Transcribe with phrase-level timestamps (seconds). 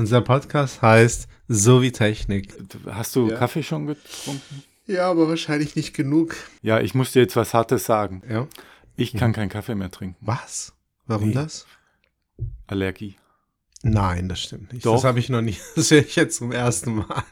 [0.00, 2.54] Unser Podcast heißt So wie Technik.
[2.86, 3.36] Hast du Ja.
[3.36, 4.62] Kaffee schon getrunken?
[4.86, 6.36] Ja, aber wahrscheinlich nicht genug.
[6.62, 8.22] Ja, ich muss dir jetzt was Hartes sagen.
[8.26, 8.46] Ja.
[8.96, 10.16] Ich kann keinen Kaffee mehr trinken.
[10.22, 10.72] Was?
[11.06, 11.34] Warum Nee.
[11.34, 11.66] das?
[12.66, 13.16] Allergie.
[13.82, 14.86] Nein, das stimmt nicht.
[14.86, 14.94] Doch.
[14.94, 15.58] Das habe ich noch nie.
[15.76, 17.22] Das höre ich jetzt zum ersten Mal.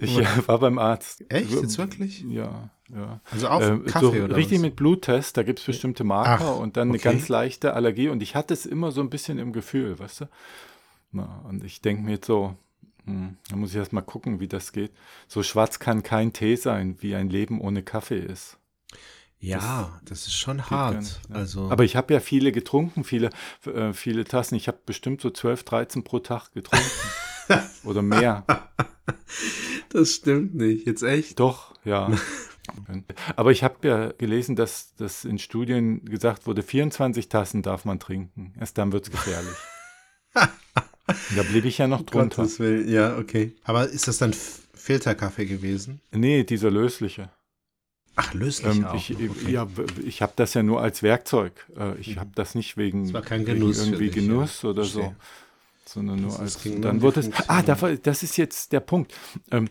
[0.00, 1.22] Ich äh, war beim Arzt.
[1.28, 1.50] Echt?
[1.50, 2.24] Jetzt wirklich?
[2.30, 3.20] Ja, ja.
[3.30, 4.62] Also auf Ähm, Kaffee so oder richtig was?
[4.62, 7.10] mit Bluttest, da gibt es bestimmte Marker Ach, und dann eine okay.
[7.12, 8.08] ganz leichte Allergie.
[8.08, 10.24] Und ich hatte es immer so ein bisschen im Gefühl, weißt du?
[11.12, 12.56] Na, und ich denke mir jetzt so,
[13.04, 14.92] hm, da muss ich erst mal gucken, wie das geht.
[15.26, 18.58] So schwarz kann kein Tee sein, wie ein Leben ohne Kaffee ist.
[19.42, 20.98] Ja, das ist schon hart.
[20.98, 21.36] nicht, ne?
[21.36, 23.30] Also, Aber ich habe ja viele getrunken, viele,
[23.64, 24.54] äh, viele Tassen.
[24.54, 26.86] Ich habe bestimmt so 12, 13 pro Tag getrunken.
[27.84, 28.44] Oder mehr.
[29.88, 30.86] das stimmt nicht.
[30.86, 31.40] Jetzt echt?
[31.40, 32.12] Doch, ja.
[33.36, 37.98] Aber ich habe ja gelesen, dass das in Studien gesagt wurde, 24 Tassen darf man
[37.98, 38.52] trinken.
[38.60, 39.56] Erst dann wird es gefährlich.
[41.36, 42.36] da blieb ich ja noch drunter.
[42.42, 42.88] Gottes Willen.
[42.90, 43.52] Ja, okay.
[43.64, 44.32] Aber ist das dann
[44.74, 46.00] Filterkaffee gewesen?
[46.12, 47.30] Nee, dieser lösliche.
[48.16, 48.94] Ach, löslich Ähm, auch.
[48.94, 49.50] ich okay.
[49.52, 49.66] ja,
[50.04, 51.52] ich habe das ja nur als Werkzeug.
[51.78, 54.70] Äh, ich habe das nicht wegen, Das war kein Genuss irgendwie dich, Genuss ja.
[54.70, 55.14] oder so.
[55.86, 56.58] Sondern nur Das als.
[56.80, 57.30] Dann wurde es.
[57.48, 59.14] Ah, da- das ist jetzt der Punkt.
[59.50, 59.68] Ähm,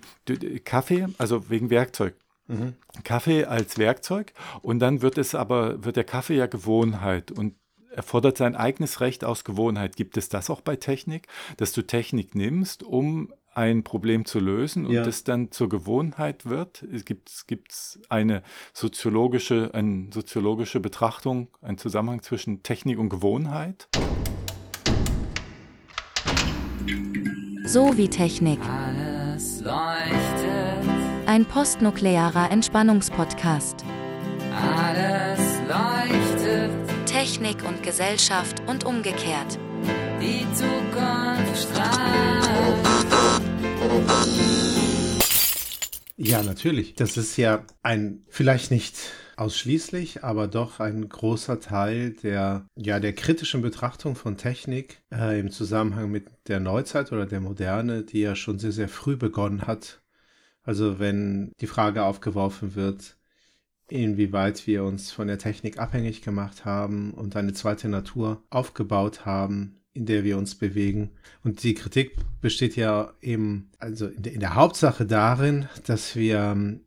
[0.65, 2.15] Kaffee, also wegen Werkzeug.
[2.47, 2.73] Mhm.
[3.03, 7.53] Kaffee als Werkzeug und dann wird es aber, wird der Kaffee ja Gewohnheit und
[7.91, 9.95] erfordert sein eigenes Recht aus Gewohnheit.
[9.95, 14.85] Gibt es das auch bei Technik, dass du Technik nimmst, um ein Problem zu lösen
[14.85, 15.03] und Ja.
[15.03, 16.83] das dann zur Gewohnheit wird?
[16.83, 23.87] Es gibt gibt's eine soziologische, eine soziologische Betrachtung, einen Zusammenhang zwischen Technik und Gewohnheit?
[27.65, 28.59] So wie Technik.
[28.61, 30.89] Alles leuchtet,
[31.27, 33.83] Ein postnuklearer Entspannungspodcast.
[34.51, 35.18] alles leuchtet,
[37.19, 39.59] Technik und Gesellschaft und umgekehrt.
[40.21, 42.45] die Zukunft strahlt.
[46.15, 46.95] Ja, natürlich.
[46.95, 48.95] Das ist ja ein, vielleicht nicht
[49.35, 55.51] ausschließlich, aber doch ein großer Teil der, ja, der kritischen Betrachtung von Technik äh, im
[55.51, 60.01] Zusammenhang mit der Neuzeit oder der Moderne, die ja schon sehr, sehr früh begonnen hat.
[60.63, 63.18] Also wenn die Frage aufgeworfen wird,
[63.91, 69.79] inwieweit wir uns von der Technik abhängig gemacht haben und eine zweite Natur aufgebaut haben,
[69.93, 71.11] in der wir uns bewegen.
[71.43, 76.81] Und die Kritik besteht ja eben, also in der, Hauptsache darin, dass wir ähm,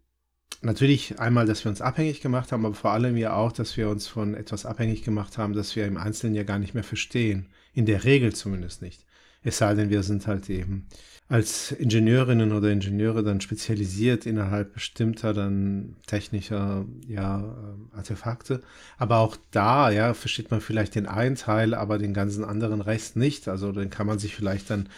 [0.62, 3.88] natürlich einmal, dass wir uns abhängig gemacht haben, aber vor allem ja auch, dass wir
[3.88, 7.48] uns von etwas abhängig gemacht haben, das wir im Einzelnen ja gar nicht mehr verstehen.
[7.74, 9.04] In der Regel zumindest nicht.
[9.42, 10.86] Es sei denn, wir sind halt eben
[11.32, 18.60] als Ingenieurinnen oder Ingenieure dann spezialisiert innerhalb bestimmter dann technischer ja, ähm, Artefakte.
[18.98, 23.16] Aber auch da, ja, versteht man vielleicht den einen Teil, aber den ganzen anderen Rest
[23.16, 23.48] nicht.
[23.48, 24.90] Also dann kann man sich vielleicht dann,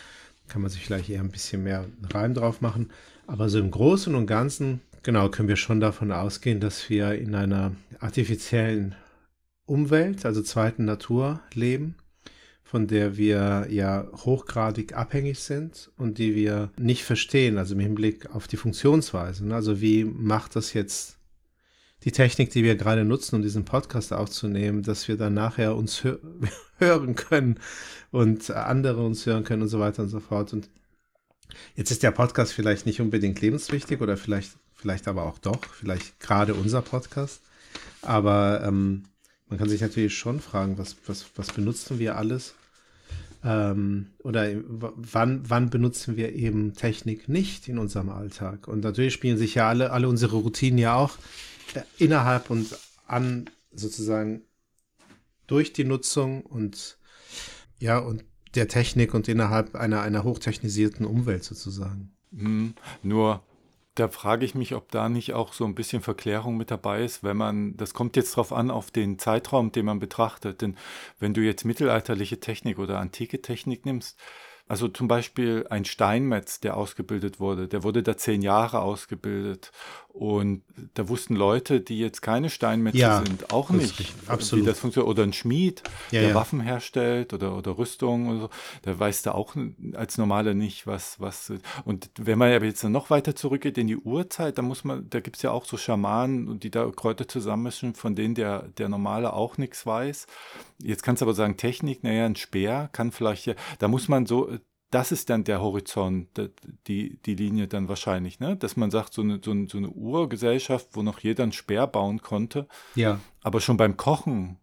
[0.48, 2.90] kann man sich vielleicht eher ein bisschen mehr Reim drauf machen.
[3.28, 7.36] Aber so im Großen und Ganzen, genau, können wir schon davon ausgehen, dass wir in
[7.36, 8.96] einer artifiziellen
[9.66, 11.94] Umwelt, also zweiten Natur leben
[12.64, 18.34] von der wir ja hochgradig abhängig sind und die wir nicht verstehen, also im Hinblick
[18.34, 19.46] auf die Funktionsweise.
[19.46, 19.54] ne?
[19.54, 21.18] Also wie macht das jetzt
[22.04, 26.02] die Technik, die wir gerade nutzen, um diesen Podcast aufzunehmen, dass wir dann nachher uns
[26.04, 26.18] hö
[26.78, 27.60] hören können
[28.10, 30.52] und andere uns hören können und so weiter und so fort.
[30.52, 30.68] Und
[31.76, 36.18] jetzt ist der Podcast vielleicht nicht unbedingt lebenswichtig oder vielleicht, vielleicht aber auch doch, vielleicht
[36.18, 37.42] gerade unser Podcast.
[38.02, 39.04] Aber ähm,
[39.48, 42.54] man kann sich natürlich schon fragen, was, was, was benutzen wir alles?
[43.44, 48.68] Ähm, oder wann, wann benutzen wir eben Technik nicht in unserem Alltag?
[48.68, 51.18] Und natürlich spielen sich ja alle, alle unsere Routinen ja auch
[51.74, 54.42] äh, innerhalb und an sozusagen
[55.46, 56.98] durch die Nutzung und
[57.78, 58.24] ja, und
[58.54, 62.12] der Technik und innerhalb einer, einer hochtechnisierten Umwelt sozusagen.
[62.34, 63.42] Hm, nur
[63.94, 67.22] da frage ich mich, ob da nicht auch so ein bisschen Verklärung mit dabei ist,
[67.22, 70.62] wenn man, das kommt jetzt drauf an, auf den Zeitraum, den man betrachtet.
[70.62, 70.76] Denn
[71.20, 74.18] wenn du jetzt mittelalterliche Technik oder antike Technik nimmst,
[74.66, 79.72] also zum Beispiel ein Steinmetz, der ausgebildet wurde, der wurde da zehn Jahre ausgebildet.
[80.14, 80.62] Und
[80.94, 84.64] da wussten Leute, die jetzt keine Steinmetze Ja, sind, auch nicht, richtig, wie absolut.
[84.68, 85.10] das funktioniert.
[85.10, 85.82] Oder ein Schmied,
[86.12, 86.34] Ja, der ja.
[86.36, 88.50] Waffen herstellt oder, oder Rüstung oder so,
[88.84, 89.56] der weiß da auch
[89.94, 91.52] als Normaler nicht, was, was.
[91.84, 95.10] Und wenn man aber jetzt dann noch weiter zurückgeht in die Urzeit, da muss man,
[95.10, 98.88] da gibt es ja auch so Schamanen, die da Kräuter zusammenmischen, von denen der, der
[98.88, 100.28] Normale auch nichts weiß.
[100.80, 104.26] Jetzt kannst du aber sagen, Technik, naja, ein Speer kann vielleicht, ja, da muss man
[104.26, 104.48] so,
[104.94, 106.28] das ist dann der Horizont,
[106.86, 108.56] die, die Linie dann wahrscheinlich, ne?
[108.56, 111.86] Dass man sagt, so eine, so eine, so eine Urgesellschaft, wo noch jeder einen Speer
[111.86, 114.58] bauen konnte, Ja, aber schon beim Kochen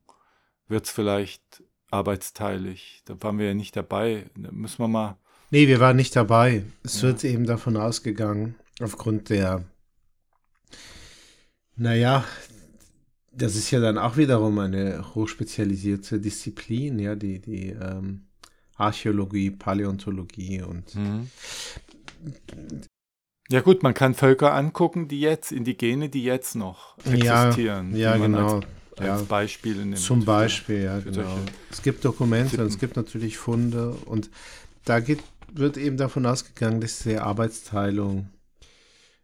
[0.68, 3.02] wird es vielleicht arbeitsteilig.
[3.06, 4.30] Da waren wir ja nicht dabei.
[4.36, 5.18] Da müssen wir mal
[5.50, 6.64] Nee, wir waren nicht dabei.
[6.82, 9.66] Es wird eben davon ausgegangen, aufgrund der,
[11.76, 12.24] naja,
[13.34, 18.28] das ist ja dann auch wiederum eine hochspezialisierte Disziplin, ja, die, die ähm,
[18.82, 21.30] Archäologie, Paläontologie und Mhm.
[23.50, 27.96] Ja gut, man kann Völker angucken, die jetzt, Indigene, die jetzt noch Ja, existieren.
[27.96, 28.56] ja, man genau.
[28.56, 28.66] Als,
[28.98, 29.22] als Ja.
[29.28, 29.98] Beispiele nimmt.
[29.98, 31.40] Zum Beispiel, ja, für genau.
[31.70, 34.30] Es gibt Dokumente und es gibt natürlich Funde und
[34.86, 35.20] da geht,
[35.52, 38.30] wird eben davon ausgegangen, dass die Arbeitsteilung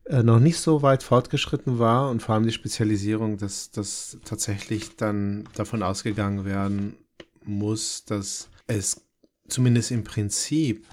[0.05, 4.97] äh, noch nicht so weit fortgeschritten war und vor allem die Spezialisierung, dass das tatsächlich
[4.97, 6.97] dann davon ausgegangen werden
[7.45, 9.06] muss, dass es
[9.47, 10.85] zumindest im Prinzip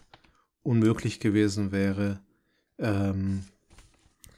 [0.63, 2.21] unmöglich gewesen wäre,
[2.79, 3.45] ähm,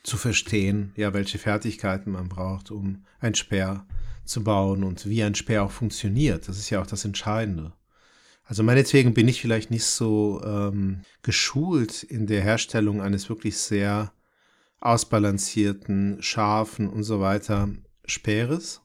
[0.03, 3.87] zu verstehen, ja, welche Fertigkeiten man braucht, um ein Speer
[4.25, 6.49] zu bauen und wie ein Speer auch funktioniert.
[6.49, 7.73] Das ist ja auch das Entscheidende.
[8.45, 14.13] Also meinetwegen bin ich vielleicht nicht so ähm, geschult in der Herstellung eines wirklich sehr
[14.81, 17.69] ausbalancierten, scharfen und so weiter
[18.05, 18.83] Speeres.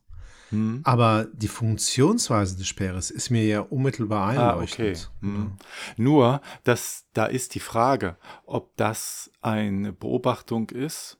[0.51, 0.81] Hm?
[0.83, 4.51] Aber die Funktionsweise des Speeres ist mir ja unmittelbar Ah, okay.
[4.51, 5.11] einleuchtend.
[5.21, 5.51] Hm.
[5.97, 8.15] Nur, dass, da ist die Frage,
[8.45, 11.17] ob das eine Beobachtung ist,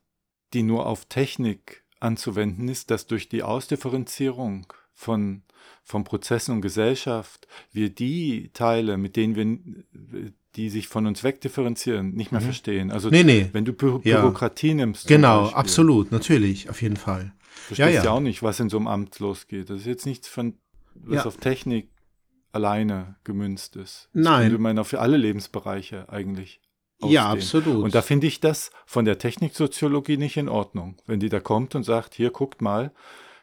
[0.54, 5.44] die nur auf Technik anzuwenden ist, dass durch die Ausdifferenzierung von,
[5.84, 12.14] von Prozessen und Gesellschaft wir die Teile, mit denen wir, die sich von uns wegdifferenzieren,
[12.14, 12.46] nicht mehr Mhm.
[12.46, 12.92] verstehen.
[12.92, 13.50] Also Nee, nee.
[13.54, 14.20] wenn du Bü Ja.
[14.22, 15.08] Bürokratie nimmst.
[15.08, 17.34] Genau, Beispiel, absolut, natürlich, auf jeden Fall.
[17.70, 18.12] Du Ja, verstehst ja, ja.
[18.12, 19.70] auch nicht, was in so einem Amt losgeht.
[19.70, 20.58] Das ist jetzt nichts von,
[20.96, 21.26] was Ja.
[21.26, 21.90] auf Technik
[22.52, 24.10] alleine gemünzt ist.
[24.14, 24.52] Nein.
[24.52, 26.60] Das man auf alle Lebensbereiche eigentlich.
[27.04, 27.44] Ja, ausdehnen.
[27.66, 27.84] absolut.
[27.86, 30.98] Und da finde ich das von der Techniksoziologie nicht in Ordnung.
[31.08, 32.92] Wenn die da kommt und sagt, hier guckt mal,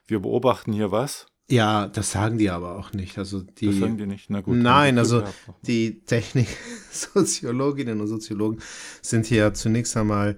[0.07, 3.17] wir beobachten hier was, Ja, das sagen die aber auch nicht.
[3.19, 4.29] Also die, das sagen die nicht.
[4.31, 4.57] Na gut.
[4.59, 5.25] Nein, also
[5.63, 8.61] die Technik-Soziologinnen und Soziologen
[9.03, 10.37] sind hier zunächst einmal,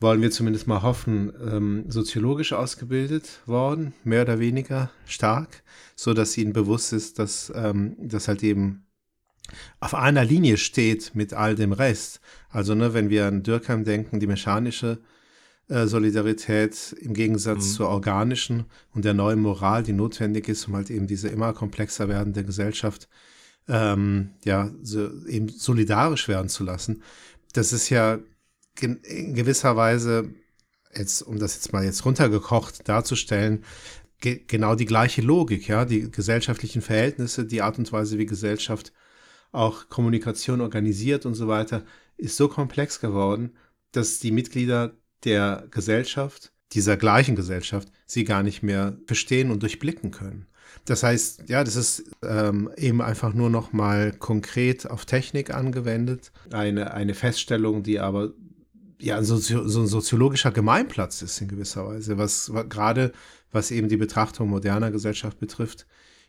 [0.00, 5.62] wollen wir zumindest mal hoffen, ähm, soziologisch ausgebildet worden, mehr oder weniger stark,
[5.94, 8.86] so dass ihnen bewusst ist, dass ähm, das halt eben
[9.80, 12.20] auf einer Linie steht mit all dem Rest.
[12.50, 14.98] Also, ne, wenn wir an Dürkheim denken, die mechanische
[15.68, 17.70] äh, Solidarität im Gegensatz Mhm.
[17.70, 22.08] zur organischen und der neuen Moral, die notwendig ist, um halt eben diese immer komplexer
[22.08, 23.08] werdende Gesellschaft
[23.68, 27.02] ähm, ja, so eben solidarisch werden zu lassen.
[27.52, 28.18] Das ist ja
[28.80, 30.34] in gewisser Weise,
[30.94, 33.64] jetzt, um das jetzt mal jetzt runtergekocht darzustellen,
[34.20, 38.92] ge genau die gleiche Logik, ja, die gesellschaftlichen Verhältnisse, die Art und Weise, wie Gesellschaft
[39.52, 41.84] auch Kommunikation organisiert und so weiter,
[42.16, 43.56] ist so komplex geworden,
[43.92, 50.10] dass die Mitglieder der Gesellschaft, dieser gleichen Gesellschaft, sie gar nicht mehr verstehen und durchblicken
[50.10, 50.46] können.
[50.84, 56.32] Das heißt, ja, das ist ähm, eben einfach nur noch mal konkret auf Technik angewendet.
[56.52, 58.32] Eine, eine Feststellung, die aber
[58.98, 63.12] ja so, so ein soziologischer Gemeinplatz ist in gewisser Weise, was, was gerade
[63.52, 65.86] was eben die Betrachtung moderner Gesellschaft betrifft,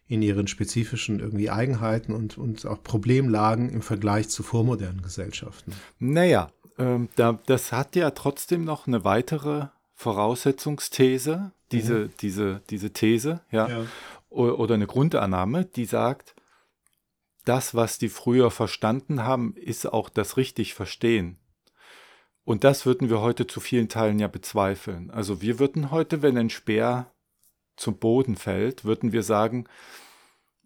[0.08, 5.74] in ihren spezifischen irgendwie Eigenheiten und, und auch Problemlagen im Vergleich zu vormodernen Gesellschaften.
[6.00, 13.42] Naja, ähm, da, das hat ja trotzdem noch eine weitere Voraussetzungsthese, diese, diese, diese These,
[13.52, 13.86] ja,
[14.30, 16.36] o- oder eine Grundannahme, die sagt,
[17.44, 21.38] das, was die früher verstanden haben, ist auch das richtig Verstehen.
[22.48, 25.12] Und das würden wir heute zu vielen Teilen ja bezweifeln.
[25.12, 27.12] Also wir würden heute, wenn ein Speer
[27.76, 29.66] zum Boden fällt, würden wir sagen,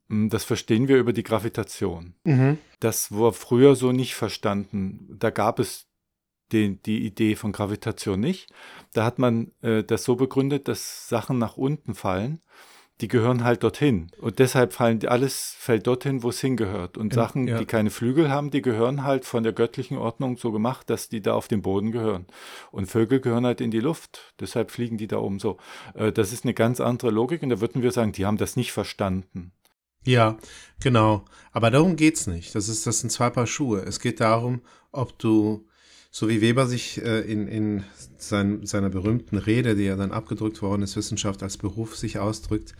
[0.07, 2.13] "Hm, das verstehen wir über die Gravitation.
[2.23, 2.59] Mhm.
[2.79, 5.17] Das war früher so nicht verstanden.
[5.17, 5.87] Da gab es
[6.51, 8.53] den, die Idee von Gravitation nicht.
[8.93, 12.41] Da hat man äh, das so begründet, dass Sachen nach unten fallen.
[13.01, 14.11] Die gehören halt dorthin.
[14.19, 16.97] Und deshalb fallen alles fällt dorthin, wo es hingehört.
[16.97, 17.57] Und Ja, Sachen, ja.
[17.57, 21.21] die keine Flügel haben, die gehören halt von der göttlichen Ordnung so gemacht, dass die
[21.21, 22.27] da auf den Boden gehören.
[22.71, 24.33] Und Vögel gehören halt in die Luft.
[24.39, 25.57] Deshalb fliegen die da oben so.
[25.95, 27.41] Äh, das ist eine ganz andere Logik.
[27.43, 29.51] Und da würden wir sagen, die haben das nicht verstanden.
[30.05, 30.37] Ja,
[30.79, 31.25] genau.
[31.51, 32.55] Aber darum geht's nicht.
[32.55, 33.81] Das ist, das sind zwei Paar Schuhe.
[33.81, 35.67] Es geht darum, ob du,
[36.11, 37.83] so wie Weber sich äh, in, in
[38.17, 42.75] sein, seiner berühmten Rede, die ja dann abgedrückt worden ist, Wissenschaft als Beruf sich ausdrückt,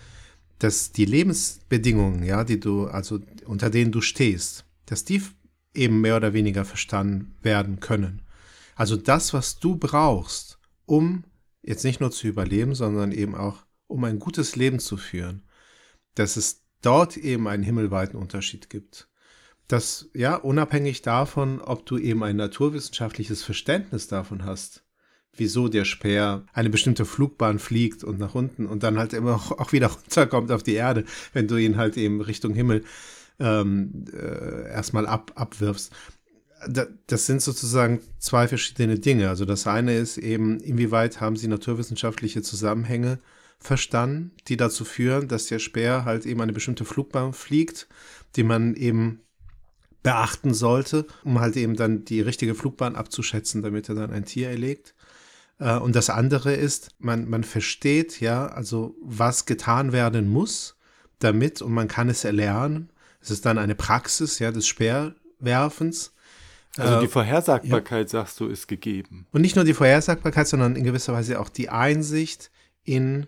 [0.60, 5.22] dass die Lebensbedingungen, ja, die du, also unter denen du stehst, dass die
[5.74, 8.22] eben mehr oder weniger verstanden werden können.
[8.76, 11.24] Also das, was du brauchst, um
[11.64, 15.44] jetzt nicht nur zu überleben, sondern eben auch, um ein gutes Leben zu führen,
[16.16, 19.08] dass es dort eben einen himmelweiten Unterschied gibt.
[19.72, 24.84] Dass, ja, unabhängig davon, ob du eben ein naturwissenschaftliches Verständnis davon hast,
[25.34, 29.72] wieso der Speer eine bestimmte Flugbahn fliegt und nach unten und dann halt immer auch,
[29.72, 32.84] wieder runterkommt auf die Erde, wenn du ihn halt eben Richtung Himmel
[33.40, 35.94] ähm, äh, erstmal ab, abwirfst.
[36.68, 39.30] da, das sind sozusagen zwei verschiedene Dinge.
[39.30, 43.20] Also das eine ist eben, inwieweit haben sie naturwissenschaftliche Zusammenhänge
[43.58, 47.88] verstanden, die dazu führen, dass der Speer halt eben eine bestimmte Flugbahn fliegt,
[48.36, 49.22] die man eben
[50.04, 54.50] beachten sollte, um halt eben dann die richtige Flugbahn abzuschätzen, damit er dann ein Tier
[54.50, 54.96] erlegt.
[55.60, 60.76] Äh, und das andere ist, man, man versteht ja, also was getan werden muss
[61.20, 62.90] damit und man kann es erlernen.
[63.22, 66.14] Es ist dann eine Praxis ja, des Speerwerfens.
[66.78, 69.28] Also die Äh, Vorhersagbarkeit, sagst du, ist gegeben.
[69.32, 72.50] und nicht nur die Vorhersagbarkeit, sondern in gewisser Weise auch die Einsicht
[72.84, 73.28] in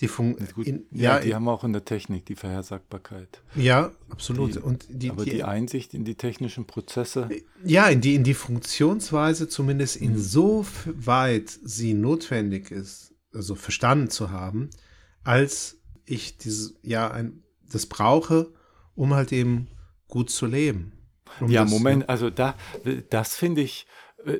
[0.00, 3.42] die Fun in, ja, ja, die haben auch in der Technik, die Vorhersagbarkeit.
[3.54, 4.54] ja, absolut.
[4.54, 7.28] Die- und die, Aber die, die Einsicht in die technischen Prozesse,
[7.64, 14.70] ja, in die, in die Funktionsweise zumindest insoweit sie notwendig ist, also verstanden zu haben,
[15.22, 18.52] als ich dieses, ja, ein, das brauche,
[18.94, 19.68] um halt eben
[20.08, 20.92] gut zu leben.
[21.40, 22.56] Um Ja, das- Moment, also da,
[23.10, 23.86] das finde ich,
[24.24, 24.38] äh,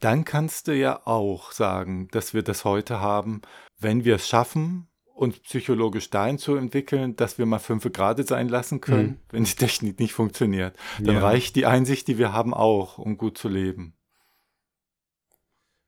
[0.00, 3.40] dann kannst du ja auch sagen, dass wir das heute haben,
[3.82, 8.48] wenn wir es schaffen, uns psychologisch dahin zu entwickeln, dass wir mal fünf Grade sein
[8.48, 9.18] lassen können, Mhm.
[9.30, 10.76] wenn die Technik nicht funktioniert.
[11.00, 11.20] Dann Ja.
[11.20, 13.94] reicht die Einsicht, die wir haben, auch, um gut zu leben.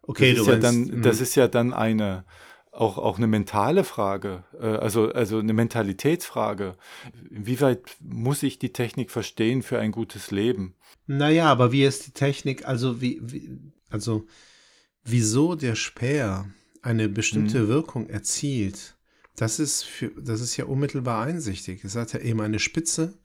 [0.03, 1.03] Okay, das, ist du ja meinst, dann, mhm.
[1.03, 2.25] das ist ja dann eine,
[2.71, 6.77] auch, auch eine mentale Frage, äh, also, also eine Mentalitätsfrage.
[7.31, 10.75] Inwieweit muss ich die Technik verstehen für ein gutes Leben?
[11.07, 13.59] Naja, aber wie ist die Technik, also wie, wie
[13.91, 14.27] also
[15.05, 16.47] wieso der Speer
[16.85, 17.69] eine bestimmte Mhm.
[17.69, 18.97] Wirkung erzielt,
[19.37, 21.83] das ist für, das ist ja unmittelbar einsichtig.
[21.85, 23.19] Es hat ja eben eine Spitze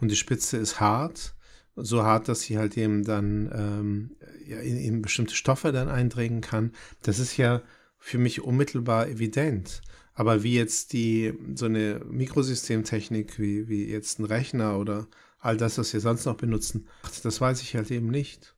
[0.00, 1.34] und die Spitze ist hart,
[1.76, 6.40] so hart, dass sie halt eben dann ähm, ja, in, in bestimmte Stoffe dann eindringen
[6.40, 6.72] kann.
[7.02, 7.62] Das ist ja
[7.98, 9.82] für mich unmittelbar evident.
[10.14, 15.06] Aber wie jetzt die, so eine Mikrosystemtechnik, wie, wie jetzt ein Rechner oder
[15.38, 16.88] all das, was wir sonst noch benutzen,
[17.22, 18.54] das weiß ich halt eben nicht.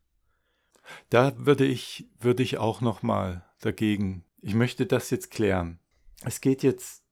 [1.11, 4.25] Da würde ich, würde ich auch noch mal dagegen.
[4.43, 5.79] Ich möchte das jetzt klären.
[6.25, 7.03] Es geht jetzt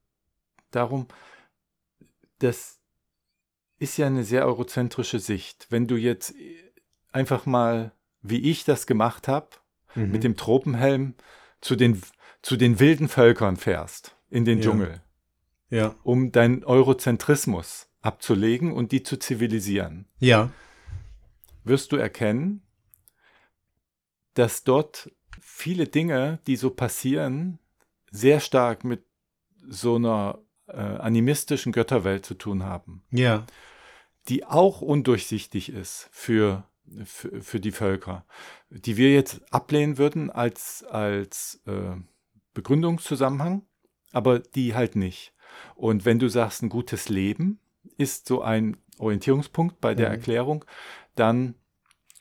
[0.70, 1.06] darum,
[2.40, 2.78] das
[3.78, 5.66] ist ja eine sehr eurozentrische Sicht.
[5.70, 6.34] Wenn du jetzt
[7.12, 9.48] einfach mal, wie ich das gemacht habe,
[9.94, 10.10] Mhm.
[10.12, 11.14] mit dem Tropenhelm
[11.60, 12.00] zu den,
[12.42, 14.64] zu den wilden Völkern fährst in den Ja.
[14.64, 15.02] Dschungel,
[15.68, 15.96] Ja.
[16.04, 20.50] um deinen Eurozentrismus abzulegen und die zu zivilisieren, Ja.
[21.64, 22.62] wirst du erkennen,
[24.34, 25.10] dass dort
[25.40, 27.58] viele Dinge, die so passieren,
[28.10, 29.04] sehr stark mit
[29.68, 33.46] so einer äh, animistischen Götterwelt zu tun haben, Ja.
[34.28, 36.64] die auch undurchsichtig ist für,
[37.04, 38.24] für, für die Völker,
[38.70, 41.96] die wir jetzt ablehnen würden als, als äh,
[42.54, 43.62] Begründungszusammenhang,
[44.12, 45.32] aber die halt nicht.
[45.74, 47.60] Und wenn du sagst, ein gutes Leben
[47.96, 50.14] ist so ein Orientierungspunkt bei der Mhm.
[50.14, 50.64] Erklärung,
[51.14, 51.54] dann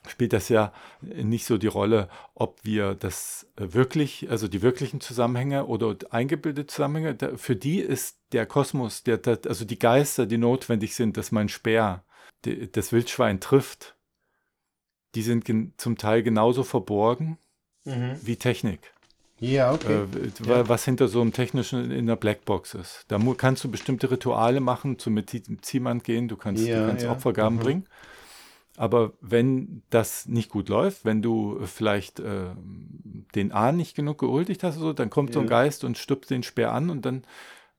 [0.08, 5.02] spielt das ja nicht so die Rolle, ob wir das äh, wirklich, also die wirklichen
[5.02, 10.96] Zusammenhänge oder eingebildete Zusammenhänge, für die ist der Kosmos, der, also die Geister, die notwendig
[10.96, 12.04] sind, dass mein Speer
[12.72, 13.96] das Wildschwein trifft,
[15.16, 15.46] die sind
[15.78, 17.38] zum Teil genauso verborgen
[18.22, 18.94] wie Technik.
[19.40, 20.04] Ja, okay.
[20.04, 20.68] Äh, Ja.
[20.70, 23.06] Was hinter so einem technischen in der Blackbox ist.
[23.08, 27.12] Da kannst du bestimmte Rituale machen, zum Medizinmann gehen, du kannst, Ja, du kannst ja.
[27.12, 27.62] Opfergaben Mhm.
[27.62, 27.86] bringen.
[28.80, 32.52] Aber wenn das nicht gut läuft, wenn du vielleicht äh,
[33.36, 35.50] den Ahn nicht genug gehuldigt hast, oder so, dann kommt so ein Ja.
[35.50, 37.26] Geist und stupst den Speer an und dann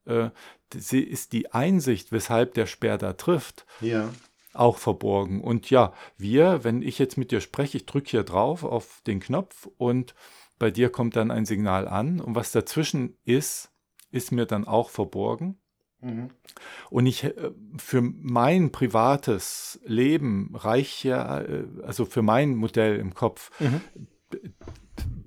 [0.04, 0.28] äh,
[0.74, 4.10] sie ist die Einsicht, weshalb der Speer da trifft, ja.
[4.52, 5.40] auch verborgen.
[5.40, 9.20] Und ja, wir, wenn ich jetzt mit dir spreche, ich drücke hier drauf auf den
[9.20, 10.14] Knopf und
[10.58, 13.72] bei dir kommt dann ein Signal an und was dazwischen ist,
[14.10, 15.59] ist mir dann auch verborgen.
[16.00, 16.30] Mhm.
[16.90, 17.32] Und ich äh,
[17.76, 23.80] für mein privates Leben reicht ja, äh, also für mein Modell im Kopf, Mhm.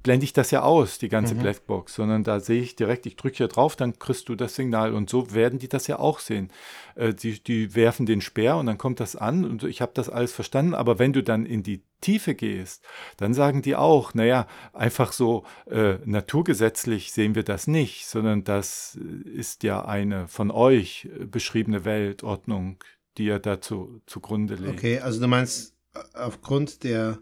[0.03, 1.39] Blende ich das ja aus, die ganze Mhm.
[1.39, 4.93] Blackbox, sondern da sehe ich direkt, ich drücke hier drauf, dann kriegst du das Signal
[4.93, 6.51] und so werden die das ja auch sehen.
[6.95, 10.09] Äh, die, die werfen den Speer und dann kommt das an und ich habe das
[10.09, 12.83] alles verstanden, aber wenn du dann in die Tiefe gehst,
[13.15, 18.99] dann sagen die auch, naja, einfach so äh, naturgesetzlich sehen wir das nicht, sondern das
[19.01, 22.77] äh, ist ja eine von euch äh, beschriebene Weltordnung,
[23.17, 24.79] die ihr dazu zugrunde legt.
[24.79, 27.19] Okay, also du meinst, äh, aufgrund der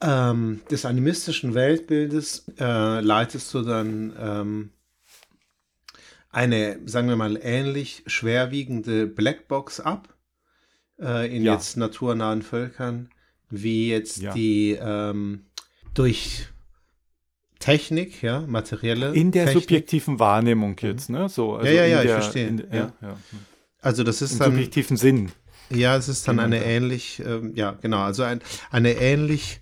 [0.00, 4.70] ähm, des animistischen Weltbildes äh, leitest du dann ähm,
[6.30, 10.14] eine, sagen wir mal, ähnlich schwerwiegende Blackbox ab
[11.00, 11.54] äh, in Ja.
[11.54, 13.08] jetzt naturnahen Völkern,
[13.50, 14.34] wie jetzt Ja.
[14.34, 15.46] die ähm,
[15.94, 16.48] durch
[17.60, 19.62] Technik, ja, materielle In der Technik.
[19.62, 21.28] subjektiven Wahrnehmung jetzt, ne?
[21.30, 22.64] So, also ja, ja, in ich der, verstehe, In, ja.
[22.74, 23.16] ja, ja.
[23.80, 25.32] Also das ist Im dann subjektiven Sinn.
[25.70, 26.62] Ja, es ist dann eine ja.
[26.62, 28.40] ähnlich, ähm, ja, genau, also ein,
[28.70, 29.60] eine ähnlich,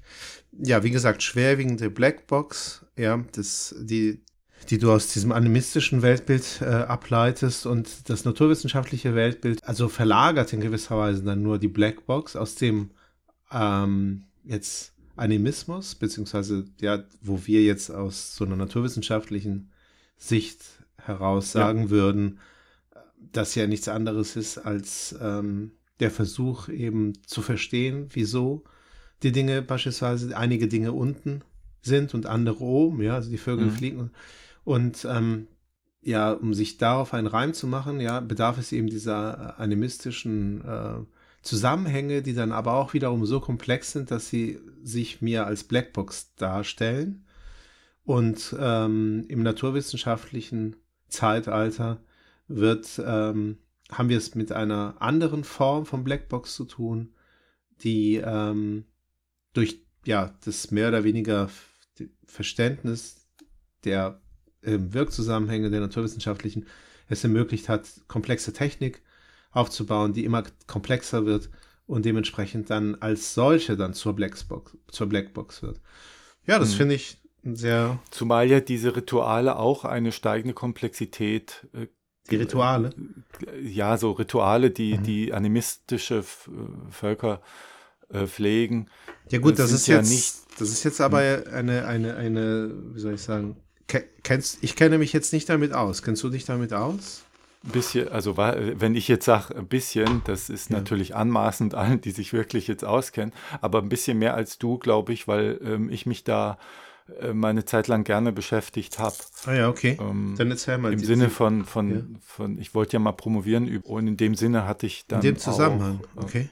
[0.52, 4.23] ja, wie gesagt, schwerwiegende Blackbox, ja, das, die,
[4.68, 10.61] die du aus diesem animistischen Weltbild äh, ableitest und das naturwissenschaftliche Weltbild, also verlagert in
[10.61, 12.90] gewisser Weise dann nur die Blackbox aus dem
[13.50, 19.71] ähm, jetzt Animismus, beziehungsweise ja, wo wir jetzt aus so einer naturwissenschaftlichen
[20.16, 20.61] Sicht
[20.97, 21.62] heraus Ja.
[21.62, 22.38] sagen würden,
[23.32, 28.64] dass ja nichts anderes ist als ähm, der Versuch eben zu verstehen, wieso
[29.23, 31.42] die Dinge beispielsweise einige Dinge unten
[31.80, 33.71] sind und andere oben, ja, also die Vögel Mhm.
[33.71, 34.11] fliegen
[34.64, 35.47] und ähm,
[36.02, 40.64] ja, um sich darauf einen Reim zu machen, ja, bedarf es eben dieser äh, animistischen
[40.64, 40.94] äh,
[41.42, 46.35] Zusammenhänge, die dann aber auch wiederum so komplex sind, dass sie sich mir als Blackbox
[46.35, 47.25] darstellen.
[48.04, 50.75] Und ähm, im naturwissenschaftlichen
[51.09, 52.00] Zeitalter
[52.49, 53.59] wird, ähm,
[53.93, 57.15] haben wir es mit einer anderen Form von Blackbox zu tun,
[57.83, 58.85] die ähm,
[59.53, 61.49] durch ja, das mehr oder weniger
[62.25, 63.29] Verständnis
[63.85, 64.21] der
[64.63, 66.67] ähm, Wirkzusammenhänge der naturwissenschaftlichen
[67.09, 69.03] es ermöglicht hat, komplexe Technik
[69.51, 71.51] aufzubauen, die immer komplexer wird
[71.87, 75.81] und dementsprechend dann als solche dann zur Blackbox, zur Blackbox wird.
[76.47, 76.77] Ja, das Mhm.
[76.77, 81.89] finde ich sehr Zumal ja diese Rituale auch eine steigende Komplexität äh,
[82.31, 82.91] die Rituale.
[83.62, 85.02] ja, so Rituale, die, Mhm.
[85.02, 86.23] die animistische
[86.91, 87.41] Völker
[88.11, 88.88] äh, pflegen.
[89.31, 91.19] Ja gut, Das das, ist ja jetzt, das ist jetzt aber
[91.52, 93.57] eine, eine, eine, wie soll ich sagen,
[93.88, 96.02] ke- kennst, ich kenne mich jetzt nicht damit aus.
[96.02, 97.23] Kennst du dich damit aus?
[97.64, 100.79] Ein bisschen, also wenn ich jetzt sage ein bisschen, das ist Ja.
[100.79, 105.12] natürlich anmaßend allen, die sich wirklich jetzt auskennen, aber ein bisschen mehr als du, glaube
[105.12, 106.57] ich, weil ähm, ich mich da äh,
[107.33, 109.14] meine Zeit lang gerne beschäftigt habe.
[109.47, 109.97] Ah ja, okay.
[110.00, 110.92] Ähm, Dann erzähl mal.
[110.92, 112.02] Im die- Sinne von, von, Ja.
[112.21, 115.21] von, ich wollte ja mal promovieren und in dem Sinne hatte ich dann.
[115.21, 116.49] in dem Zusammenhang, Auch, äh, okay.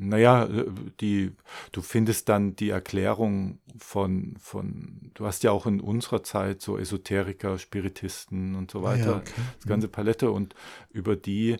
[0.00, 0.66] Naja, äh,
[1.00, 1.32] die,
[1.72, 6.78] du findest dann die Erklärung von, von, du hast ja auch in unserer Zeit so
[6.78, 9.32] Esoteriker, Spiritisten und so Ah weiter, ja, okay.
[9.56, 10.54] das ganze Palette und
[10.90, 11.56] über die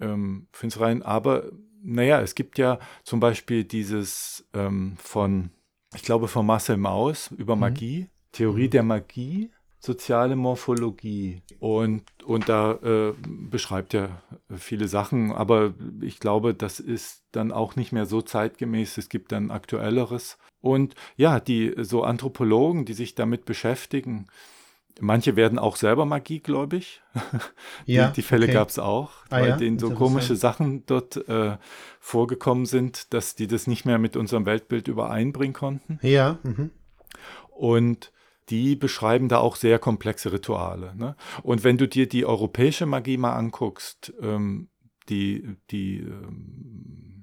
[0.00, 1.02] ähm, findest rein.
[1.02, 1.44] Aber
[1.82, 5.50] naja, es gibt ja zum Beispiel dieses ähm, von,
[5.94, 7.60] ich glaube von Marcel Maus über Mhm.
[7.60, 8.70] Magie, Theorie Mhm.
[8.70, 11.42] der Magie, soziale Morphologie.
[11.60, 13.12] Und, und da äh,
[13.50, 18.96] beschreibt er viele Sachen, aber ich glaube, das ist dann auch nicht mehr so zeitgemäß.
[18.96, 20.38] Es gibt dann aktuelleres.
[20.60, 24.26] Und ja, die so Anthropologen, die sich damit beschäftigen,
[25.00, 27.02] manche werden auch selber magiegläubig.
[27.86, 28.54] Ja, die, die Fälle okay.
[28.54, 31.58] gab es auch, Ah weil ja, denen so komische Sachen dort äh,
[32.00, 35.98] vorgekommen sind, dass die das nicht mehr mit unserem Weltbild übereinbringen konnten.
[36.00, 36.70] Ja, mhm.
[37.50, 38.12] Und
[38.48, 40.94] die beschreiben da auch sehr komplexe Rituale.
[40.96, 41.16] Ne?
[41.42, 44.68] Und wenn du dir die europäische Magie mal anguckst, ähm,
[45.08, 47.13] die, die ähm,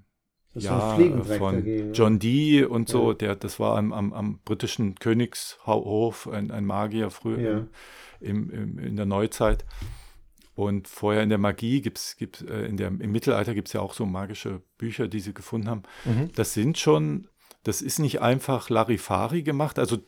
[0.54, 1.94] Das so ja, Fliegendreck von dagegen, ne?
[1.94, 3.18] John Dee und so, Ja.
[3.18, 7.68] der, das war am, am, am britischen Königshof, ein, ein Magier früher Ja.
[8.20, 9.66] im, im, in der Neuzeit.
[10.54, 13.80] Und vorher in der Magie gibt's gibt's, äh, in der, im Mittelalter gibt es ja
[13.82, 15.84] auch so magische Bücher, die sie gefunden haben.
[16.04, 16.30] Mhm.
[16.36, 17.30] Das sind schon,
[17.64, 19.80] das ist nicht einfach Larifari gemacht.
[19.80, 20.00] Also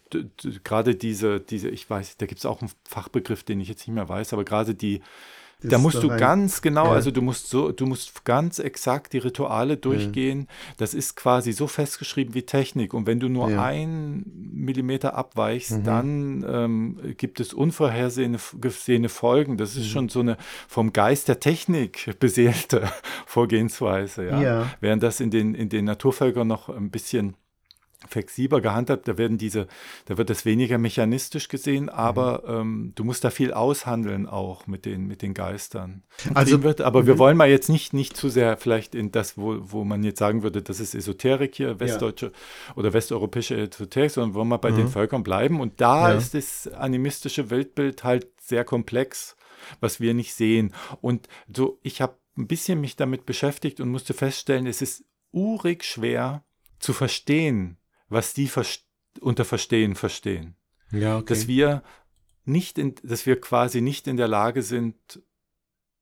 [0.65, 3.95] gerade diese, diese, ich weiß, da gibt es auch einen Fachbegriff, den ich jetzt nicht
[3.95, 5.01] mehr weiß, aber gerade die,
[5.63, 6.91] da musst du ganz genau, ja.
[6.91, 10.47] also du musst so, du musst ganz exakt die Rituale durchgehen.
[10.77, 12.93] Das ist quasi so festgeschrieben wie Technik.
[12.93, 13.63] Und wenn du nur Ja.
[13.63, 14.23] ein
[14.53, 15.83] Millimeter abweichst, Mhm.
[15.83, 19.57] dann ähm, gibt es unvorhergesehene gesehene Folgen.
[19.57, 19.81] Das Mhm.
[19.81, 22.89] ist schon so eine vom Geist der Technik beseelte
[23.25, 24.25] Vorgehensweise.
[24.25, 24.41] Ja?
[24.41, 24.69] Ja.
[24.79, 27.35] Während das in den, in den Naturvölkern noch ein bisschen
[28.07, 29.67] flexibler gehandhabt, da werden diese,
[30.05, 34.85] da wird das weniger mechanistisch gesehen, aber ähm, du musst da viel aushandeln auch mit
[34.85, 36.03] den, mit den Geistern.
[36.33, 37.19] Also- wird, aber wir Mhm.
[37.19, 40.43] wollen mal jetzt nicht, nicht zu sehr vielleicht in das, wo, wo man jetzt sagen
[40.43, 42.31] würde, das ist Esoterik hier, westdeutsche
[42.75, 44.89] oder westeuropäische Esoterik, sondern wollen wir bei den Mhm.
[44.89, 45.59] Völkern bleiben.
[45.61, 46.17] Und da Ja.
[46.17, 49.35] ist das animistische Weltbild halt sehr komplex,
[49.79, 50.73] was wir nicht sehen.
[51.01, 55.83] Und so, ich habe ein bisschen mich damit beschäftigt und musste feststellen, es ist urig
[55.83, 56.43] schwer
[56.79, 57.77] zu verstehen,
[58.13, 58.85] was die vers-
[59.19, 60.55] unter Verstehen verstehen.
[60.91, 61.33] Ja, okay.
[61.33, 61.83] Dass wir
[62.45, 64.95] nicht in, dass wir quasi nicht in der Lage sind,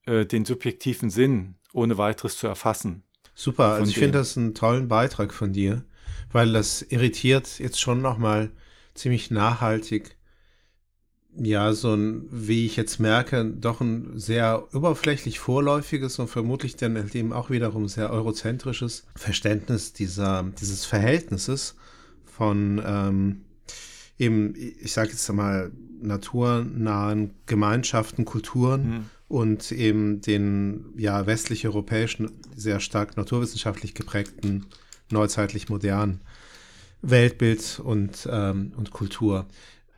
[0.05, 3.03] äh, den subjektiven Sinn ohne weiteres zu erfassen.
[3.33, 5.85] Super, also ich finde das einen tollen Beitrag von dir,
[6.31, 8.51] weil das irritiert jetzt schon nochmal
[8.93, 10.17] ziemlich nachhaltig.
[11.33, 16.97] Ja, so ein, wie ich jetzt merke, doch ein sehr oberflächlich vorläufiges und vermutlich dann
[16.97, 21.77] halt eben auch wiederum sehr eurozentrisches Verständnis dieser, dieses Verhältnisses
[22.41, 23.41] von ähm,
[24.17, 29.05] eben, ich sage jetzt mal, naturnahen Gemeinschaften, Kulturen Hm.
[29.27, 34.65] und eben den ja westlich-europäischen, sehr stark naturwissenschaftlich geprägten,
[35.11, 36.21] neuzeitlich modernen
[37.03, 39.45] Weltbild und, ähm, und Kultur.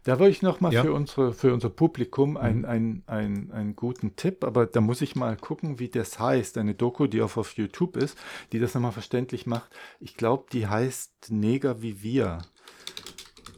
[0.04, 0.82] Da wollte ich noch mal Ja.
[0.84, 5.16] für, unsere, für unser Publikum einen ein, ein, einen guten Tipp, aber da muss ich
[5.16, 6.58] mal gucken, wie das heißt.
[6.58, 8.18] Eine Doku, die auch auf YouTube ist,
[8.52, 9.72] die das nochmal verständlich macht.
[10.00, 12.40] Ich glaube, die heißt Neger wie wir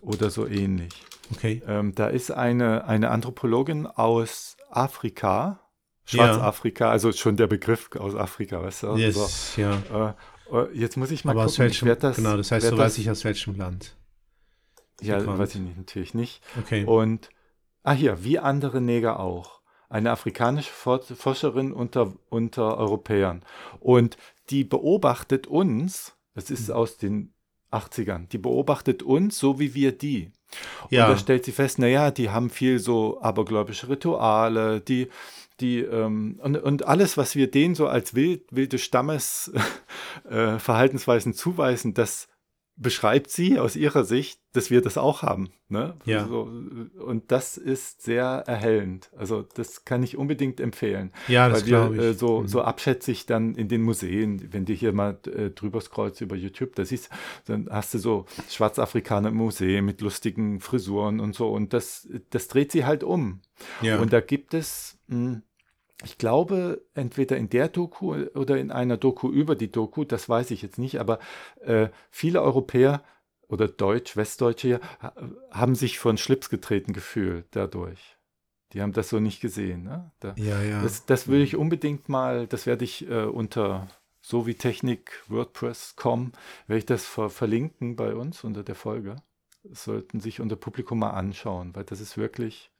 [0.01, 0.93] oder so ähnlich.
[1.33, 1.63] Okay.
[1.67, 5.59] Ähm, da ist eine, eine Anthropologin aus Afrika,
[6.05, 8.95] Schwarzafrika, also schon der Begriff aus Afrika, weißt du?
[8.95, 9.81] Yes, ja.
[9.89, 12.51] So, äh, äh, jetzt muss ich mal Aber aus gucken, ich welchem, das, genau, das
[12.51, 13.95] heißt, so das, weiß ich aus welchem Land.
[15.01, 15.39] Ja, bekommt.
[15.39, 16.41] weiß ich nicht, natürlich nicht.
[16.59, 16.85] Okay.
[16.85, 17.29] Und,
[17.83, 19.61] ah hier, wie andere Neger auch.
[19.89, 23.43] Eine afrikanische For- Forscherin unter, unter Europäern.
[23.79, 24.17] Und
[24.49, 26.75] die beobachtet uns, das ist Hm.
[26.75, 27.33] aus den
[27.71, 30.31] 80ern, die beobachtet uns so wie wir die.
[30.89, 31.05] Ja.
[31.07, 35.09] Und da stellt sie fest, naja, die haben viel so abergläubische Rituale, die,
[35.59, 39.51] die, ähm, und, und alles, was wir denen so als wild, wilde Stammes
[40.29, 42.27] äh, Verhaltensweisen zuweisen, das
[42.77, 45.49] beschreibt sie aus ihrer Sicht, dass wir das auch haben.
[45.69, 45.95] Ne?
[46.05, 46.27] Ja.
[46.27, 46.41] So,
[46.99, 49.09] und das ist sehr erhellend.
[49.17, 51.11] Also das kann ich unbedingt empfehlen.
[51.29, 52.01] Ja, das glaube ich.
[52.01, 52.47] äh, so, Mhm.
[52.47, 56.75] so abschätzig dann in den Museen, wenn du hier mal äh, drüber scrollst über YouTube,
[56.75, 57.09] da siehst,
[57.45, 62.47] dann hast du so Schwarzafrikaner im Museum mit lustigen Frisuren und so und das, das
[62.49, 63.41] dreht sie halt um.
[63.81, 63.99] ja.
[63.99, 65.41] Und da gibt es, mh,
[66.05, 70.51] ich glaube, entweder in der Doku oder in einer Doku über die Doku, das weiß
[70.51, 71.19] ich jetzt nicht, aber
[71.61, 73.03] äh, viele Europäer
[73.47, 75.15] oder Deutsch, Westdeutsche hier, ha-
[75.51, 78.17] haben sich von Schlips getreten gefühlt dadurch.
[78.73, 79.83] Die haben das so nicht gesehen.
[79.83, 80.11] Ne?
[80.19, 80.81] Da, ja, ja.
[80.83, 83.87] das, das will ich unbedingt mal, das werde ich äh, unter
[84.21, 86.31] so wie Technik WordPress.com,
[86.67, 89.17] werde ich das ver verlinken bei uns unter der Folge.
[89.63, 92.71] Das sollten sich unser Publikum mal anschauen, weil das ist wirklich,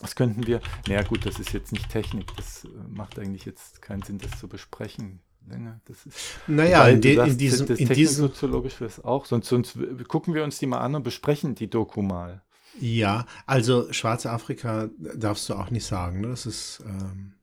[0.00, 3.80] das könnten wir, naja gut, das ist jetzt nicht Technik, das äh, macht eigentlich jetzt
[3.82, 5.20] keinen Sinn, das zu besprechen.
[5.46, 5.80] länger.
[5.84, 9.26] Das ist, naja, in, de, sagst, in diesem, das in diesem, techniksoziologisch wäre es auch,
[9.26, 9.76] sonst, sonst
[10.08, 12.42] gucken wir uns die mal an und besprechen die Doku mal.
[12.80, 16.28] ja, also schwarze Afrika darfst du auch nicht sagen, ne?
[16.28, 17.34] Das ist ähm,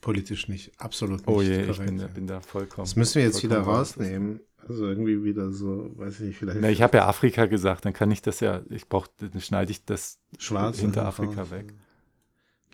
[0.00, 1.96] politisch nicht, absolut nicht Oh je, ich korrekt.
[1.96, 2.84] bin, bin da vollkommen.
[2.86, 4.40] das müssen wir jetzt wieder rausnehmen.
[4.66, 7.92] Also irgendwie wieder so, weiß ich nicht, vielleicht Na, ich habe ja Afrika gesagt, dann
[7.92, 11.50] kann ich das ja, ich brauche, dann schneide ich das schwarz hinter Afrika raus.
[11.50, 11.74] weg.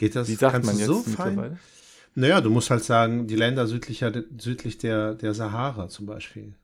[0.00, 0.28] Geht das?
[0.28, 1.28] Wie sagt kannst man jetzt so fein?
[1.34, 1.58] mittlerweile?
[2.14, 6.54] Naja, du musst halt sagen, die Länder südlicher, südlich der, der Sahara zum Beispiel.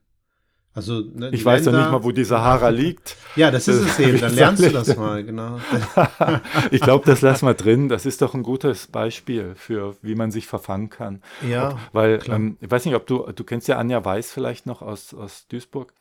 [0.73, 3.15] Also, ne, Ich weiß doch Länder- nicht mal, wo die Sahara liegt.
[3.35, 4.19] Ja, das ist es eben.
[4.19, 5.59] Dann lernst du das mal, genau.
[6.71, 7.87] ich glaube, das lassen wir drin.
[7.89, 11.21] Das ist doch ein gutes Beispiel für, wie man sich verfangen kann.
[11.47, 12.37] Ja, Weil, klar.
[12.37, 15.45] ähm, ich weiß nicht, ob du, du kennst ja Anja Weiß vielleicht noch aus, aus
[15.47, 15.93] Duisburg.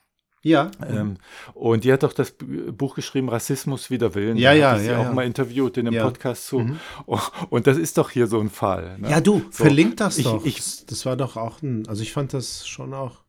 [0.49, 0.71] Ja.
[0.87, 1.17] Ähm,
[1.55, 2.35] und die hat doch das
[2.73, 4.37] Buch geschrieben, Rassismus wider Willen.
[4.37, 5.13] Ja, ja, ich sie ja, auch ja.
[5.13, 6.05] mal interviewt in einem Ja.
[6.05, 6.61] Podcast zu.
[6.61, 6.79] Mhm.
[7.07, 8.99] Oh, Und das ist doch hier so ein Fall.
[8.99, 9.11] Ne?
[9.11, 9.65] Ja, du, So.
[9.65, 10.45] verlink das Ich- doch.
[10.45, 13.25] ich- das war doch auch ein, also ich fand das schon auch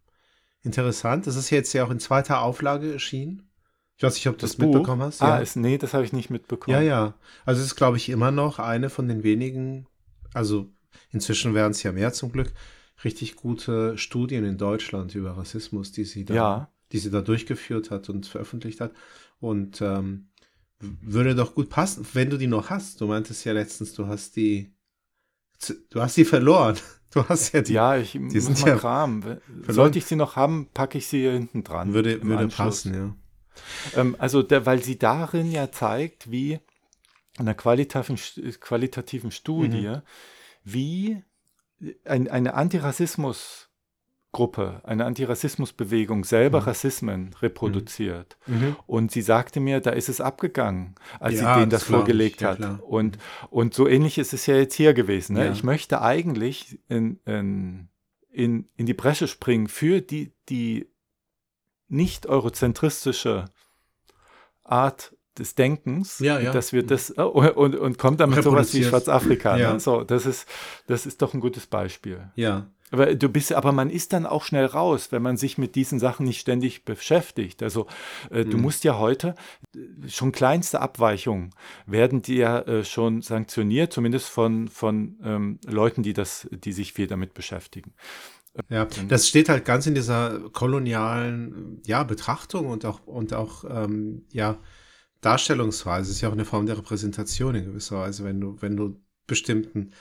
[0.63, 1.27] interessant.
[1.27, 3.43] Das ist jetzt ja auch in zweiter Auflage erschienen.
[3.97, 4.65] Ich weiß nicht, ob du das, Buch?
[4.65, 5.21] mitbekommen hast.
[5.23, 5.38] Ah, ja.
[5.39, 6.75] ist, nee, das habe ich nicht mitbekommen.
[6.75, 7.13] ja, ja.
[7.45, 9.88] Also es ist, glaube ich, immer noch eine von den wenigen,
[10.34, 10.67] also
[11.10, 12.53] inzwischen wären es ja mehr zum Glück,
[13.03, 16.71] richtig gute Studien in Deutschland über Rassismus, die sie da, Ja.
[16.91, 18.93] Die sie da durchgeführt hat und veröffentlicht hat.
[19.39, 20.30] Und ähm,
[20.80, 23.02] würde doch gut passen, wenn du die noch hast.
[23.02, 24.73] Du meintest ja letztens, du hast die,
[25.89, 26.78] du hast die verloren.
[27.10, 27.71] Du hast ja die.
[27.71, 29.21] Ja, ich die muss sind mal ja Kram.
[29.21, 29.41] verloren.
[29.69, 31.93] Sollte ich sie noch haben, packe ich sie hier hinten dran.
[31.93, 32.84] würde würde Anschluss.
[32.84, 33.15] passen, ja.
[34.02, 36.60] Ähm, also, der, weil sie darin ja zeigt, wie in
[37.38, 38.17] einer qualitativen,
[38.60, 40.02] qualitativen Studie, Mhm.
[40.65, 41.23] wie
[42.04, 42.56] ein, eine
[44.34, 46.66] Antirassismusgruppe, eine Antirassismusbewegung selber Mhm.
[46.66, 48.38] Rassismen reproduziert.
[48.46, 48.76] Mhm.
[48.86, 51.96] Und sie sagte mir, da ist es abgegangen, als Ja, sie denen das das ich,
[51.96, 52.58] vorgelegt ja, hat.
[52.58, 52.84] klar.
[52.84, 53.18] Und,
[53.50, 55.34] und so ähnlich ist es ja jetzt hier gewesen.
[55.36, 55.46] Ne?
[55.46, 55.52] Ja.
[55.52, 57.90] Ich möchte eigentlich in, in,
[58.30, 60.88] in, in die Bresche springen für die, die
[61.88, 63.46] nicht eurozentristische
[64.63, 66.52] Art des Denkens, Ja, ja.
[66.52, 68.84] dass wir das oh, und, und kommt damit sowas wie.
[68.84, 69.56] Schwarzafrika.
[69.58, 69.74] Ja.
[69.74, 69.80] Ne?
[69.80, 70.48] So, das ist,
[70.88, 72.32] das ist doch ein gutes Beispiel.
[72.36, 72.68] Ja.
[72.91, 76.00] Aber du bist, aber man ist dann auch schnell raus, wenn man sich mit diesen
[76.00, 77.62] Sachen nicht ständig beschäftigt.
[77.62, 77.88] Also
[78.30, 78.62] äh, du Mhm.
[78.62, 79.36] musst ja heute
[79.76, 81.52] äh, schon kleinste Abweichungen
[81.86, 86.93] werden dir ja äh, schon sanktioniert, zumindest von von ähm, Leuten, die das, die sich
[86.93, 87.93] viel damit beschäftigen.
[88.69, 94.26] Ja, das steht halt ganz in dieser kolonialen ja, Betrachtung und auch, und auch ähm,
[94.32, 94.60] ja,
[95.21, 96.10] Darstellungsweise.
[96.12, 99.00] Es ist ja auch eine Form der Repräsentation in gewisser Weise, wenn du, wenn du
[99.28, 99.91] bestimmten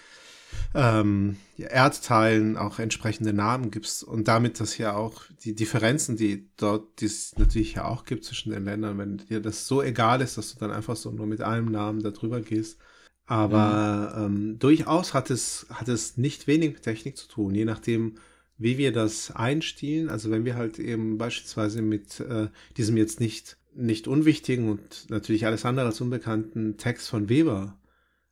[0.74, 7.00] ähm, Erdteilen auch entsprechende Namen gibst und damit das ja auch die Differenzen, die dort,
[7.00, 10.36] die es natürlich ja auch gibt zwischen den Ländern, wenn dir das so egal ist,
[10.38, 12.78] dass du dann einfach so nur mit einem Namen da drüber gehst,
[13.26, 18.14] Aber ähm, durchaus hat es, hat es nicht wenig mit Technik zu tun, je nachdem,
[18.56, 20.08] wie wir das einstielen.
[20.08, 25.44] Also wenn wir halt eben beispielsweise mit äh, diesem jetzt nicht, nicht unwichtigen und natürlich
[25.44, 27.76] alles andere als unbekannten Text von Weber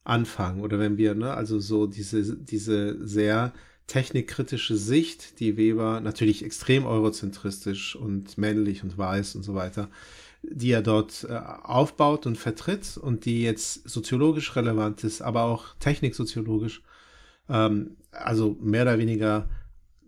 [0.05, 3.53] anfangen oder wenn wir, ne, also so diese, diese sehr
[3.87, 9.89] technikkritische Sicht, die Weber natürlich extrem eurozentristisch und männlich und weiß und so weiter,
[10.43, 15.75] die er dort äh, aufbaut und vertritt und die jetzt soziologisch relevant ist, aber auch
[15.81, 16.83] techniksoziologisch,
[17.49, 19.49] ähm, also mehr oder weniger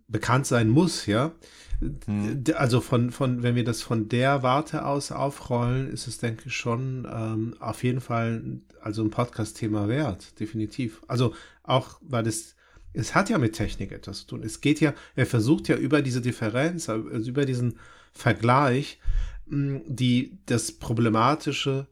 [0.08, 1.32] bekannt sein muss, ja.
[1.80, 2.44] Hm.
[2.54, 6.56] Also von, von, wenn wir das von der Warte aus aufrollen, ist es, denke ich,
[6.56, 8.42] schon ähm, auf jeden Fall
[8.80, 11.02] also ein Podcast-Thema wert, definitiv.
[11.08, 12.54] Also auch, weil es,
[12.92, 14.42] es hat ja mit Technik etwas zu tun.
[14.42, 17.78] Es geht ja, er versucht ja über diese Differenz, also über diesen
[18.12, 18.98] Vergleich,
[19.46, 21.86] mh, die, das Problematische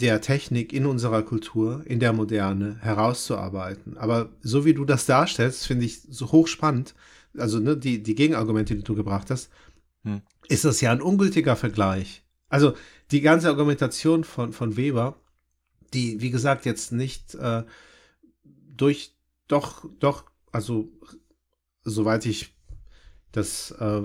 [0.00, 3.96] der Technik in unserer Kultur, in der Moderne herauszuarbeiten.
[3.96, 6.94] Aber so wie du das darstellst, finde ich so hochspannend,
[7.38, 9.50] also ne, die, die Gegenargumente, die du gebracht hast,
[10.04, 10.22] Hm.
[10.48, 12.22] ist das ja ein ungültiger Vergleich.
[12.48, 12.74] Also
[13.10, 15.20] die ganze Argumentation von, von Weber,
[15.92, 17.64] die, wie gesagt, jetzt nicht äh,
[18.76, 19.14] durch,
[19.48, 20.90] doch, doch, also
[21.84, 22.54] soweit ich
[23.32, 24.02] das äh,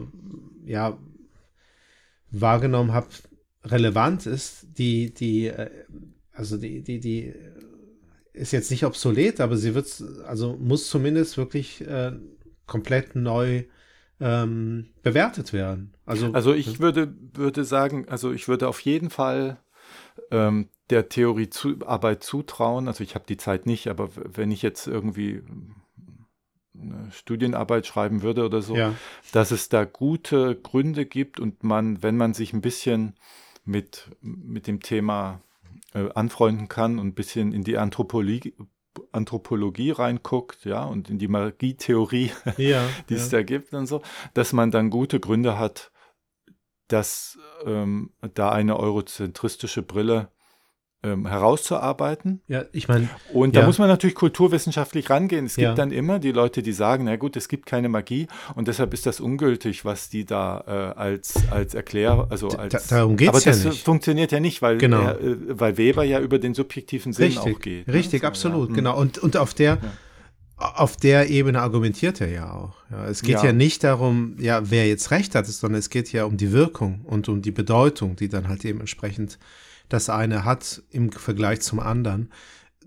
[0.66, 0.98] ja
[2.32, 3.08] wahrgenommen habe,
[3.64, 5.70] relevant ist, die, die, äh,
[6.32, 7.34] also die, die, die
[8.34, 12.14] ist jetzt nicht obsolet, aber sie wird, also muss zumindest wirklich äh,
[12.66, 13.64] komplett neu
[14.20, 15.94] ähm, bewertet werden.
[16.06, 19.60] Also, Also ich würde, würde sagen, also ich würde auf jeden Fall
[20.32, 22.88] ähm, der Theoriearbeit zutrauen.
[22.88, 25.42] Also ich habe die Zeit nicht, aber wenn ich jetzt irgendwie
[26.76, 28.94] eine Studienarbeit schreiben würde oder so, ja,
[29.32, 33.16] dass es da gute Gründe gibt und man, wenn man sich ein bisschen
[33.66, 35.42] mit, mit dem Thema
[35.94, 38.56] äh, anfreunden kann und ein bisschen in die Anthropologie,
[39.12, 43.40] Anthropologie reinguckt, ja, und in die Magietheorie, ja, die es ja.
[43.40, 44.02] da gibt und so,
[44.34, 45.92] dass man dann gute Gründe hat,
[46.88, 50.30] dass ähm, da eine eurozentristische Brille
[51.04, 52.42] ähm, herauszuarbeiten.
[52.48, 53.62] ja, ich meine, Und Ja.
[53.62, 55.46] da muss man natürlich kulturwissenschaftlich rangehen.
[55.46, 55.74] Es gibt Ja.
[55.76, 59.06] dann immer die Leute, die sagen, na gut, es gibt keine Magie und deshalb ist
[59.06, 60.64] das ungültig, was die da
[60.96, 62.88] äh, als, als Erklär, also Da- als.
[62.88, 63.84] darum geht's aber ja das nicht.
[63.84, 65.02] funktioniert ja nicht, weil, Genau.
[65.02, 67.88] er, äh, weil Weber ja über den subjektiven Sinn richtig, auch geht.
[67.88, 67.94] ne?
[67.94, 68.76] richtig, So, absolut, ja.
[68.76, 68.98] genau.
[68.98, 69.78] Und, und auf der,
[70.58, 72.76] auf der Ebene argumentiert er ja auch.
[72.90, 73.46] Ja, es geht ja.
[73.46, 73.54] Ja.
[73.54, 77.28] nicht darum, ja, wer jetzt recht hat, sondern es geht ja um die Wirkung und
[77.28, 79.40] um die Bedeutung, die dann halt eben entsprechend
[79.94, 82.32] das eine hat im Vergleich zum anderen.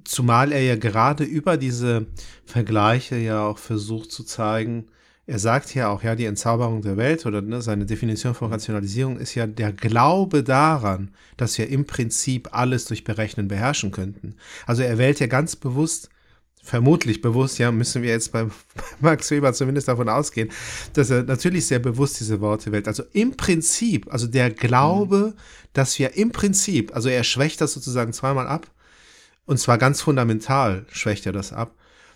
[0.05, 2.07] Zumal er ja gerade über diese
[2.45, 4.87] Vergleiche ja auch versucht zu zeigen,
[5.29, 9.19] er sagt ja auch, ja, die Entzauberung der Welt oder ne, seine Definition von Rationalisierung
[9.19, 14.37] ist ja der Glaube daran, dass wir im Prinzip alles durch Berechnen beherrschen könnten.
[14.67, 16.11] Also er wählt ja ganz bewusst,
[16.67, 18.47] vermutlich bewusst, ja, müssen wir jetzt bei
[19.01, 20.51] Max Weber zumindest davon ausgehen,
[20.95, 22.89] dass er natürlich sehr bewusst diese Worte wählt.
[22.89, 25.35] Also im Prinzip, also der Glaube,
[25.73, 28.71] dass wir im Prinzip, also er schwächt das sozusagen zweimal ab,
[29.47, 31.73] und zwar ganz fundamental schwächt er das ab.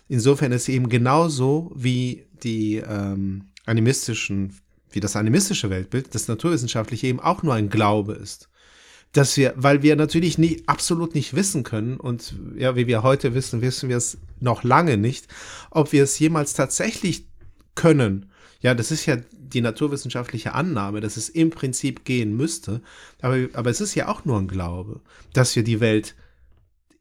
[0.09, 4.57] Insofern ist eben genauso wie die ähm, animistischen,
[4.91, 8.49] wie das animistische Weltbild, das naturwissenschaftliche eben auch nur ein Glaube ist.
[9.13, 13.33] Dass wir, weil wir natürlich nie, absolut nicht wissen können und ja, wie wir heute
[13.33, 15.27] wissen, wissen wir es noch lange nicht,
[15.69, 17.25] ob wir es jemals tatsächlich
[17.75, 18.31] können.
[18.61, 22.81] Ja, das ist ja die naturwissenschaftliche Annahme, dass es im Prinzip gehen müsste.
[23.21, 25.01] Aber, aber es ist ja auch nur ein Glaube,
[25.33, 26.15] dass wir die Welt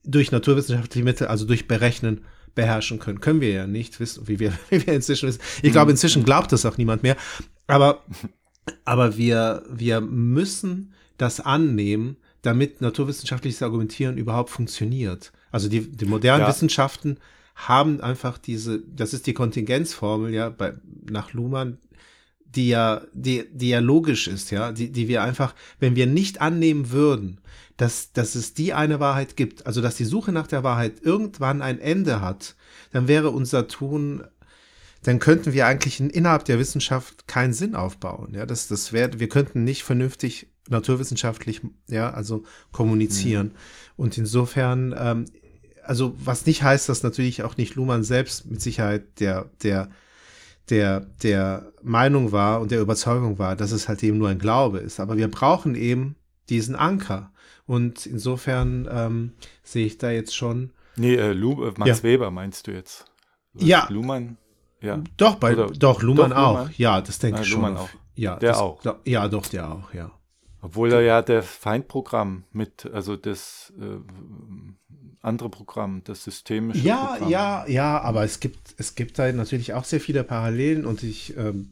[0.05, 2.23] durch naturwissenschaftliche Mittel, also durch Berechnen,
[2.55, 3.21] beherrschen können.
[3.21, 5.41] Können wir ja nicht wissen, wie wir, wie wir inzwischen wissen.
[5.63, 7.17] Ich glaube, inzwischen glaubt das auch niemand mehr.
[7.67, 8.03] Aber,
[8.85, 15.33] aber wir, wir müssen das annehmen, damit naturwissenschaftliches Argumentieren überhaupt funktioniert.
[15.51, 16.49] Also die, die modernen Ja.
[16.49, 17.19] Wissenschaften
[17.55, 20.75] haben einfach diese, das ist die Kontingenzformel, ja, bei,
[21.11, 21.79] nach Luhmann,
[22.55, 26.41] die ja, die, die ja logisch ist, ja, die, die wir einfach, wenn wir nicht
[26.41, 27.41] annehmen würden,
[27.77, 31.63] dass, dass es die eine Wahrheit gibt, also dass die Suche nach der Wahrheit irgendwann
[31.63, 32.57] ein Ende hat,
[32.93, 34.25] dann wäre unser Tun,
[35.03, 38.35] dann könnten wir eigentlich in, innerhalb der Wissenschaft keinen Sinn aufbauen.
[38.35, 43.53] Ja, das, das wäre, wir könnten nicht vernünftig naturwissenschaftlich, ja, also kommunizieren.
[43.97, 45.25] Und insofern, ähm,
[45.85, 49.89] also was nicht heißt, dass natürlich auch nicht Luhmann selbst mit Sicherheit der, der,
[50.69, 54.79] der, der Meinung war und der Überzeugung war, dass es halt eben nur ein Glaube
[54.79, 55.01] ist.
[55.01, 56.17] Aber wir brauchen eben
[56.49, 57.33] diesen Anker.
[57.67, 60.73] Und insofern ähm, sehe ich da jetzt schon.
[60.97, 62.03] Nee, äh, Lu äh, Max Ja.
[62.03, 63.05] Weber meinst du jetzt?
[63.55, 63.87] Ja.
[63.91, 64.37] Luhmann?
[64.81, 65.03] Ja.
[65.17, 66.59] Doch, bei, Oder- doch, Luhmann doch, auch.
[66.59, 66.75] Luhmann?
[66.77, 67.61] Ja, das denke Ah, ich schon.
[67.63, 67.89] Luhmann auch.
[68.15, 68.83] Ja, Der das, auch.
[68.83, 70.11] doch- Ja, doch, der auch, ja.
[70.63, 73.99] Obwohl er ja der Feindprogramm mit, also das äh,
[75.23, 77.31] andere Programm, das systemische Ja, Programm.
[77.31, 81.37] ja, ja, aber es gibt, es gibt da natürlich auch sehr viele Parallelen und ich
[81.37, 81.71] ähm,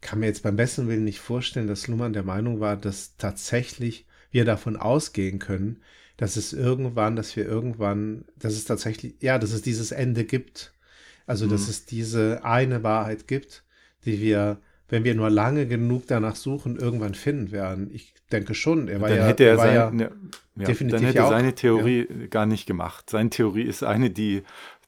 [0.00, 4.06] kann mir jetzt beim besten Willen nicht vorstellen, dass Luhmann der Meinung war, dass tatsächlich
[4.30, 5.82] wir davon ausgehen können,
[6.16, 10.72] dass es irgendwann, dass wir irgendwann, dass es tatsächlich, ja, dass es dieses Ende gibt.
[11.26, 11.70] Also, dass Mhm.
[11.70, 13.64] es diese eine Wahrheit gibt,
[14.04, 14.58] die wir,
[14.90, 17.90] wenn wir nur lange genug danach suchen, irgendwann finden werden.
[17.92, 18.88] Ich denke schon.
[18.88, 20.02] Er war dann ja, hätte er, war ja, seine,
[20.56, 23.08] ja, definitiv dann hätte ja er auch- seine Theorie gar nicht gemacht.
[23.08, 24.42] Seine Theorie ist eine, die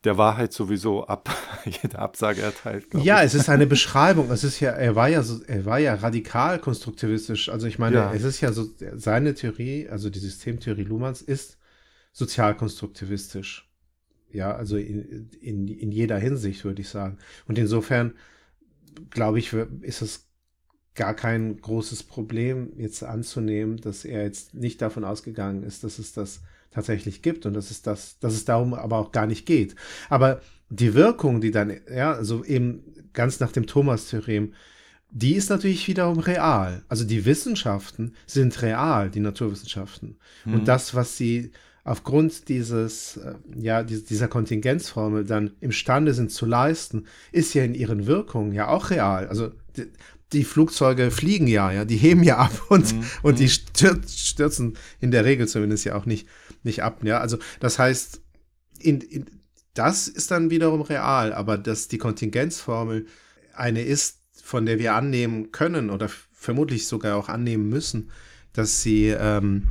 [0.04, 1.30] der Wahrheit sowieso ab,
[1.64, 2.86] jede Absage erteilt.
[2.94, 3.26] Ja, ich.
[3.26, 4.30] es ist eine Beschreibung.
[4.32, 7.48] Es ist ja, er war ja so, er war ja radikal konstruktivistisch.
[7.48, 8.12] Also ich meine, Ja.
[8.12, 11.56] es ist ja so, seine Theorie, also die Systemtheorie Luhmanns ist
[12.12, 13.68] sozialkonstruktivistisch.
[14.32, 17.18] Ja, also in, in, in jeder Hinsicht, würde ich sagen.
[17.46, 18.14] Und insofern,
[19.10, 20.28] glaube ich, ist es
[20.94, 26.12] gar kein großes Problem, jetzt anzunehmen, dass er jetzt nicht davon ausgegangen ist, dass es
[26.12, 29.74] das tatsächlich gibt und dass es das, dass es darum aber auch gar nicht geht.
[30.08, 34.52] Aber die Wirkung, die dann, ja, also eben ganz nach dem Thomas-Theorem,
[35.10, 36.82] die ist natürlich wiederum real.
[36.88, 40.16] Also die Wissenschaften sind real, die Naturwissenschaften.
[40.46, 40.54] Mhm.
[40.54, 41.52] Und das, was sie
[41.84, 47.74] aufgrund dieses, äh, ja, dies- dieser Kontingenzformel dann imstande sind zu leisten, ist ja in
[47.74, 49.26] ihren Wirkungen ja auch real.
[49.28, 49.86] Also die,
[50.32, 53.04] die Flugzeuge fliegen ja, ja, die heben ja ab und, Mhm.
[53.22, 56.26] und die stürz, stürzen in der Regel zumindest ja auch nicht,
[56.62, 57.00] nicht ab.
[57.02, 58.20] Ja, also das heißt,
[58.78, 59.26] in, in,
[59.74, 63.06] das ist dann wiederum real, aber dass die Kontingenzformel
[63.54, 68.10] eine ist, von der wir annehmen können oder vermutlich sogar auch annehmen müssen,
[68.52, 69.68] dass sie ähm,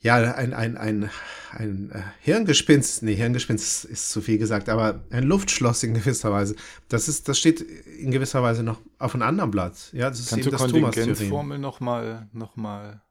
[0.00, 1.10] ja ein, ein, ein,
[1.52, 6.56] ein äh, Hirngespinst, nee, Hirngespinst ist zu viel gesagt, aber ein Luftschloss in gewisser Weise,
[6.88, 9.90] das ist, das steht in gewisser Weise noch auf einem anderen Blatt.
[9.92, 10.92] Ja, das ist Kannst du eben das Thomas-Theorem.
[10.92, 13.02] Kontingenzformel nochmal noch mal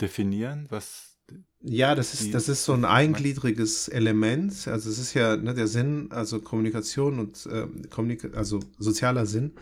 [0.00, 0.66] definieren?
[0.70, 1.18] Was
[1.60, 4.66] Ja, das ist, das ist so ein eingliedriges Element.
[4.68, 9.52] Also es ist ja ne, der Sinn, also Kommunikation und ähm, Kommunika also sozialer Sinn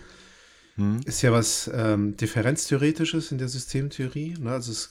[0.80, 1.00] hm?
[1.04, 4.34] ist ja was ähm, Differenztheoretisches in der Systemtheorie.
[4.38, 4.50] Ne?
[4.50, 4.90] Also es,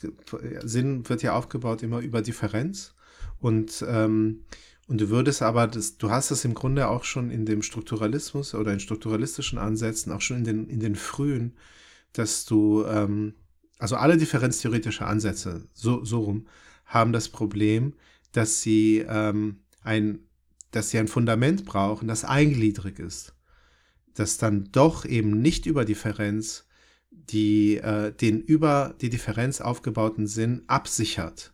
[0.63, 2.93] Sinn wird ja aufgebaut immer über Differenz
[3.39, 4.41] und ähm,
[4.89, 8.56] und du würdest aber, das, du hast es im Grunde auch schon in dem Strukturalismus
[8.56, 11.54] oder in strukturalistischen Ansätzen, auch schon in den, in den frühen,
[12.12, 13.36] dass du, ähm,
[13.78, 16.47] also alle differenztheoretische Ansätze, so, so rum,
[16.86, 17.93] haben das Problem,
[18.32, 20.21] dass sie ähm, ein,
[20.71, 23.36] dass sie ein Fundament brauchen, das eingliedrig ist.
[24.15, 26.65] Das dann doch eben nicht über Differenz
[27.12, 31.54] die, äh, den über die Differenz aufgebauten Sinn absichert.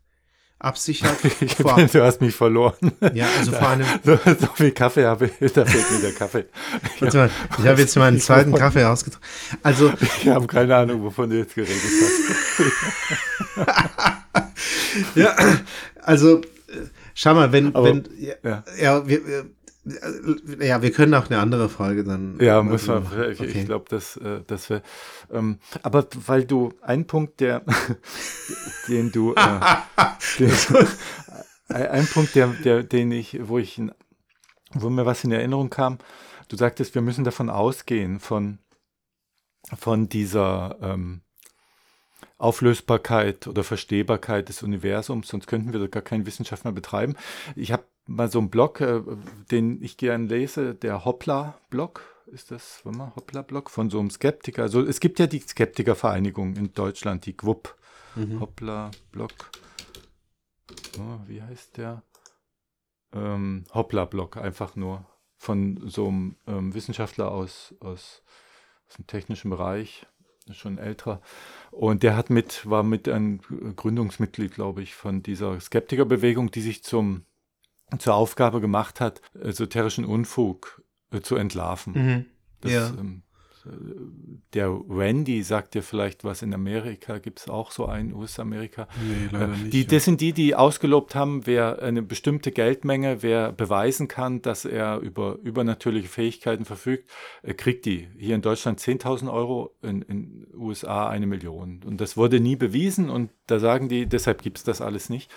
[0.57, 1.17] Absichert
[1.61, 2.93] vor, du hast mich verloren.
[3.13, 6.45] ja, also vor einem, So, so viel Kaffee habe ich, da fehlt mir der Kaffee.
[7.01, 9.27] warte mal, ich habe jetzt meinen zweiten Kaffee ausgetrunken.
[9.63, 9.91] Also,
[10.21, 11.75] Ich habe keine Ahnung, wovon du jetzt geredet
[13.57, 15.15] hast.
[15.15, 15.35] ja,
[16.01, 16.41] also, äh,
[17.13, 18.63] schau mal, wenn, Aber- wenn, ja, Ja.
[18.81, 19.45] ja, wir,
[20.59, 22.39] ja, wir können auch eine andere Folge dann.
[22.39, 23.03] Ja, muss man.
[23.03, 23.45] Ich, Okay.
[23.45, 24.81] ich glaube, das, äh, das wäre.
[25.31, 27.61] Ähm, aber weil du ein Punkt, der,
[28.87, 29.59] den du, äh,
[30.39, 30.51] den,
[31.67, 33.81] ein Punkt, der, der, den ich, wo ich,
[34.73, 35.99] wo mir was in Erinnerung kam,
[36.47, 38.59] du sagtest, wir müssen davon ausgehen von,
[39.77, 41.21] von dieser ähm,
[42.37, 47.15] Auflösbarkeit oder Verstehbarkeit des Universums, sonst könnten wir gar keine Wissenschaft mehr betreiben.
[47.55, 49.01] Ich habe mal so einen Blog, äh,
[49.51, 52.01] den ich gern lese, der Hoppla-Blog.
[52.27, 54.63] Ist das, warte mal, Hoppla-Blog von so einem Skeptiker?
[54.63, 57.75] Also es gibt ja die Skeptikervereinigung in Deutschland, die GWUP.
[58.15, 58.39] Mhm.
[58.39, 59.31] Hoppla-Blog.
[60.97, 62.03] Oh, wie heißt der?
[63.13, 65.05] Ähm, Hoppla-Blog, einfach nur
[65.37, 68.23] von so einem ähm, Wissenschaftler aus, aus,
[68.87, 70.07] aus dem technischen Bereich,
[70.51, 71.21] schon älterer.
[71.71, 73.41] Und der hat mit, war mit ein
[73.75, 77.25] Gründungsmitglied, glaube ich, von dieser Skeptikerbewegung, die sich zum,
[77.99, 80.81] zur Aufgabe gemacht hat, esoterischen Unfug
[81.11, 81.93] äh, zu entlarven.
[81.93, 82.25] Mhm.
[82.61, 82.87] Das, Ja.
[82.99, 83.21] ähm,
[83.65, 83.69] äh,
[84.53, 88.87] der Randy sagt dir vielleicht was in Amerika, gibt es auch so einen, US-Amerika.
[89.31, 89.73] Nee, Äh, nicht.
[89.73, 89.87] Die, ja.
[89.89, 94.99] das sind die, die ausgelobt haben, wer eine bestimmte Geldmenge, wer beweisen kann, dass er
[94.99, 97.09] über übernatürliche Fähigkeiten verfügt,
[97.43, 98.07] äh, kriegt die.
[98.17, 101.81] Hier in Deutschland 10.000 Euro, in den USA eine Million.
[101.85, 105.29] Und das wurde nie bewiesen und da sagen die, deshalb gibt es das alles nicht.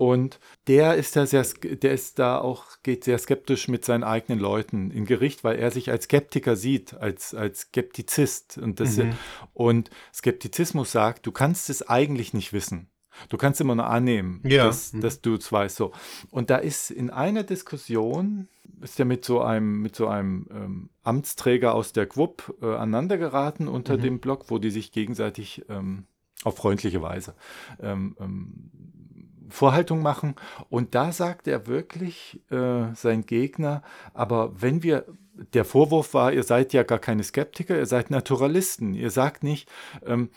[0.00, 4.38] Und der ist da sehr, der ist da auch, geht sehr skeptisch mit seinen eigenen
[4.40, 8.56] Leuten in Gericht, weil er sich als Skeptiker sieht, als, als Skeptizist.
[8.56, 9.12] Und, das, Mhm.
[9.52, 12.88] und Skeptizismus sagt, du kannst es eigentlich nicht wissen.
[13.28, 14.64] Du kannst immer nur annehmen, Ja.
[14.64, 15.02] dass, Mhm.
[15.02, 15.76] dass du es weißt.
[15.76, 15.92] So.
[16.30, 18.48] Und da ist in einer Diskussion,
[18.80, 23.68] ist er mit so einem, mit so einem ähm, Amtsträger aus der GWUP äh, aneinandergeraten
[23.68, 24.02] unter Mhm.
[24.02, 26.06] dem Blog, wo die sich gegenseitig ähm,
[26.42, 27.34] auf freundliche Weise
[27.82, 28.70] ähm, ähm,
[29.50, 30.34] Vorhaltung machen.
[30.68, 33.82] Und da sagt er wirklich, äh, sein Gegner,
[34.14, 35.04] aber wenn wir,
[35.54, 38.94] der Vorwurf war, ihr seid ja gar keine Skeptiker, ihr seid Naturalisten.
[38.94, 39.68] Ihr sagt nicht,
[40.04, 40.30] ähm,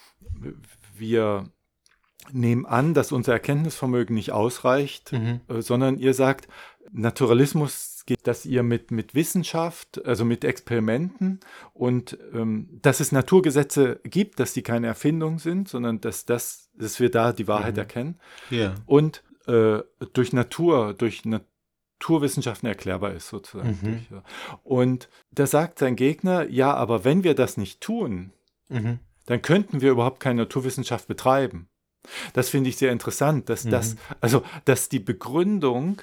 [0.96, 1.50] wir
[2.32, 5.42] nehmen an, dass unser Erkenntnisvermögen nicht ausreicht, Mhm.
[5.50, 6.48] äh, sondern ihr sagt,
[6.92, 11.40] Naturalismus geht, dass ihr mit, mit Wissenschaft, also mit Experimenten
[11.74, 17.00] und ähm, dass es Naturgesetze gibt, dass die keine Erfindung sind, sondern dass, das, dass
[17.00, 17.80] wir da die Wahrheit Mhm.
[17.80, 18.20] erkennen
[18.50, 18.76] Ja.
[18.86, 19.80] und äh,
[20.14, 23.78] durch Natur, durch Naturwissenschaften erklärbar ist sozusagen.
[23.82, 24.06] Mhm.
[24.10, 24.24] Durch.
[24.64, 28.32] Und da sagt sein Gegner, ja, aber wenn wir das nicht tun,
[28.70, 29.00] Mhm.
[29.26, 31.68] dann könnten wir überhaupt keine Naturwissenschaft betreiben.
[32.34, 34.00] Das finde ich sehr interessant, dass das, Mhm.
[34.20, 36.02] also, dass die Begründung,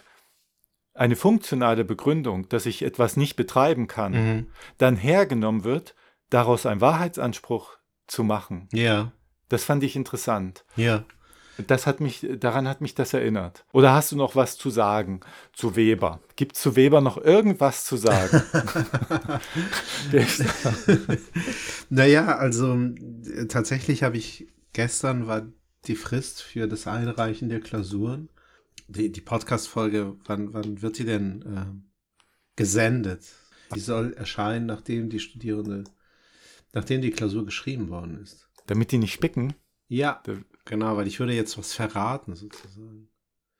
[1.00, 4.46] eine funktionale Begründung, dass ich etwas nicht betreiben kann, Mhm.
[4.76, 5.94] dann hergenommen wird,
[6.28, 8.68] daraus einen Wahrheitsanspruch zu machen.
[8.72, 9.12] Ja.
[9.48, 10.64] Das fand ich interessant.
[10.76, 11.04] Ja.
[11.66, 13.64] Das hat mich, daran hat mich das erinnert.
[13.72, 15.20] Oder hast du noch was zu sagen
[15.54, 16.20] zu Weber?
[16.36, 18.42] Gibt es zu Weber noch irgendwas zu sagen?
[21.88, 25.42] Naja, also äh, tatsächlich habe ich gestern war
[25.86, 28.28] die Frist für das Einreichen der Klausuren.
[28.90, 31.90] Die, die Podcast-Folge, wann, wann wird die denn ähm,
[32.56, 33.24] gesendet?
[33.74, 35.84] Die soll erscheinen, nachdem die Studierende,
[36.72, 38.48] nachdem die Klausur geschrieben worden ist.
[38.66, 39.54] Damit die nicht spicken?
[39.86, 40.34] Ja, Da-
[40.64, 43.08] genau, weil ich würde jetzt was verraten sozusagen.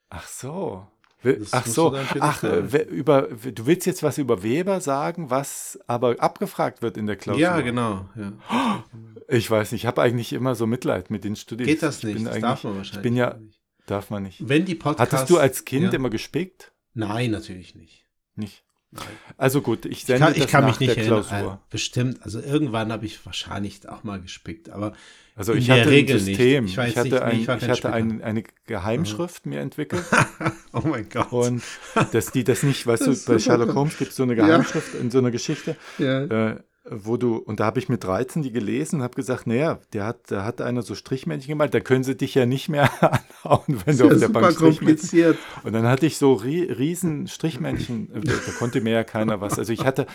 [0.09, 0.89] Ach so.
[1.23, 6.17] Das Ach so, ach, äh, über, du willst jetzt was über Weber sagen, was aber
[6.19, 7.41] abgefragt wird in der Klausur.
[7.43, 8.09] Ja, genau.
[8.17, 8.85] Ja.
[9.29, 11.75] Ich weiß nicht, ich habe eigentlich immer so Mitleid mit den Studierenden.
[11.75, 12.35] Geht das Ich bin nicht?
[12.35, 13.60] Das darf man wahrscheinlich Ich bin ja, nicht.
[13.91, 14.49] Darf man nicht.
[14.49, 15.13] Wenn die Podcasts...
[15.13, 15.91] Hattest du als Kind ja.
[15.93, 16.73] immer gespickt?
[16.95, 18.05] Nein, natürlich nicht.
[18.37, 18.65] Nicht.
[18.93, 19.05] Nein.
[19.37, 21.25] Also gut, ich Ich sende kann, ich das kann nach mich nicht der erinnern.
[21.25, 21.53] Klausur.
[21.55, 22.23] Äh, bestimmt.
[22.23, 24.69] Also irgendwann habe ich wahrscheinlich auch mal gespickt.
[24.71, 24.95] Aber
[25.37, 26.37] Also ich hatte Regel ein nicht.
[26.39, 26.65] System.
[26.65, 30.03] Ich war Ich, nicht- hatte, nee, ein, ich ich hatte ein, eine Geheimschrift mir entwickelt.
[30.73, 31.31] oh mein Gott.
[31.31, 31.63] Und
[32.13, 33.39] dass die das nicht, weißt Das du, bei.
[33.39, 34.45] Sherlock Holmes gibt es so eine Ja.
[34.47, 36.25] Geheimschrift in so einer Geschichte, ja.
[36.25, 39.81] äh, wo du, und da habe ich mit 13 die gelesen und habe gesagt, naja,
[39.93, 42.91] der hat, da hat einer so Strichmännchen gemalt, da können sie dich ja nicht mehr
[43.45, 45.39] anhauen, wenn du auf ja der super Bank kompliziert.
[45.63, 49.41] Und dann hatte ich so rie riesen Strichmännchen, äh, da, da konnte mir ja keiner
[49.41, 49.59] was.
[49.59, 50.07] Also ich hatte,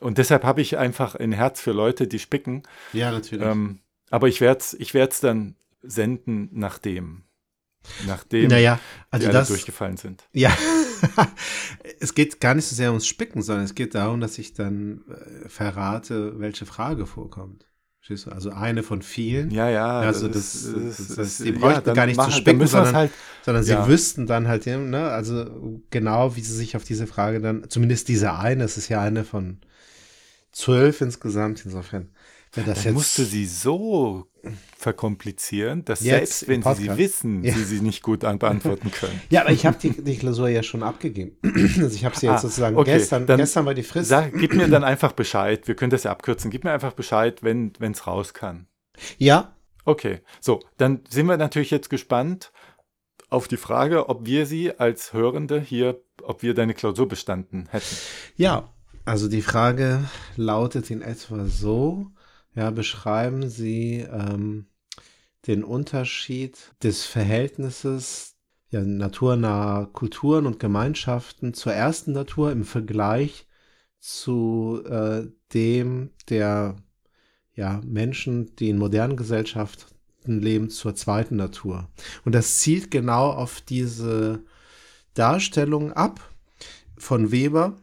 [0.00, 2.64] und deshalb habe ich einfach ein Herz für Leute, die spicken.
[2.92, 3.46] Ja, natürlich.
[3.46, 3.80] Ähm,
[4.10, 7.22] aber ich werde es ich werd's dann senden, nachdem,
[8.06, 9.48] nachdem naja, die also alle das.
[9.48, 10.24] durchgefallen sind.
[10.32, 10.56] Ja.
[12.00, 15.02] es geht gar nicht so sehr ums Spicken, sondern es geht darum, dass ich dann
[15.08, 17.66] äh, verrate, welche Frage vorkommt.
[17.98, 18.30] Verstehst du?
[18.32, 19.50] Also eine von vielen.
[19.50, 20.00] Ja, ja.
[20.00, 22.40] Also das, das- das, das- das, die ja, bräuchten dann gar nicht zu machen- dann
[22.40, 23.10] spicken, sondern- halt,
[23.44, 23.86] sondern sie Ja.
[23.88, 28.34] wüssten dann halt, ne, also genau, wie sie sich auf diese Frage dann, zumindest diese
[28.34, 29.60] eine, es ist ja eine von
[30.52, 32.08] zwölf insgesamt, insofern.
[32.52, 34.26] Wenn das dann jetzt, musste sie so
[34.76, 37.52] verkomplizieren, dass Jetzt selbst wenn sie sie wissen, Ja.
[37.54, 39.20] sie sie nicht gut an- beantworten können.
[39.30, 41.36] Ja, aber ich habe die, die Klausur ja schon abgegeben.
[41.44, 44.08] also ich habe sie jetzt Ah, sozusagen okay, gestern, dann gestern war die Frist.
[44.08, 45.66] Sag, gib mir dann einfach Bescheid.
[45.68, 46.50] Wir können das ja abkürzen.
[46.50, 48.66] Gib mir einfach Bescheid, wenn es raus kann.
[49.18, 49.54] Ja,
[49.86, 52.52] Okay, so, dann sind wir natürlich jetzt gespannt
[53.30, 57.96] auf die Frage, ob wir sie als Hörende hier, ob wir deine Klausur bestanden hätten.
[58.36, 58.68] ja.
[59.06, 60.04] Also die Frage
[60.36, 62.08] lautet in etwa so,
[62.54, 64.66] ja, beschreiben Sie ähm,
[65.46, 68.36] den Unterschied des Verhältnisses
[68.70, 73.46] ja, naturnaher Kulturen und Gemeinschaften zur ersten Natur im Vergleich
[73.98, 76.76] zu äh, dem der
[77.54, 81.88] ja, Menschen, die in modernen Gesellschaften leben, zur zweiten Natur.
[82.24, 84.44] Und das zielt genau auf diese
[85.14, 86.20] Darstellung ab
[86.96, 87.76] von Weber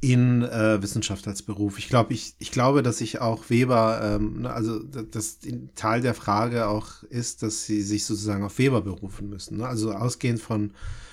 [0.00, 1.78] in äh, Wissenschaft als Beruf.
[1.78, 5.38] Ich glaube, ich, ich glaube, dass ich auch Weber, ähm, ne, also dass
[5.74, 9.58] Teil der Frage auch ist, dass sie sich sozusagen auf Weber berufen müssen.
[9.58, 9.66] Ne?
[9.68, 10.72] Also ausgehend von,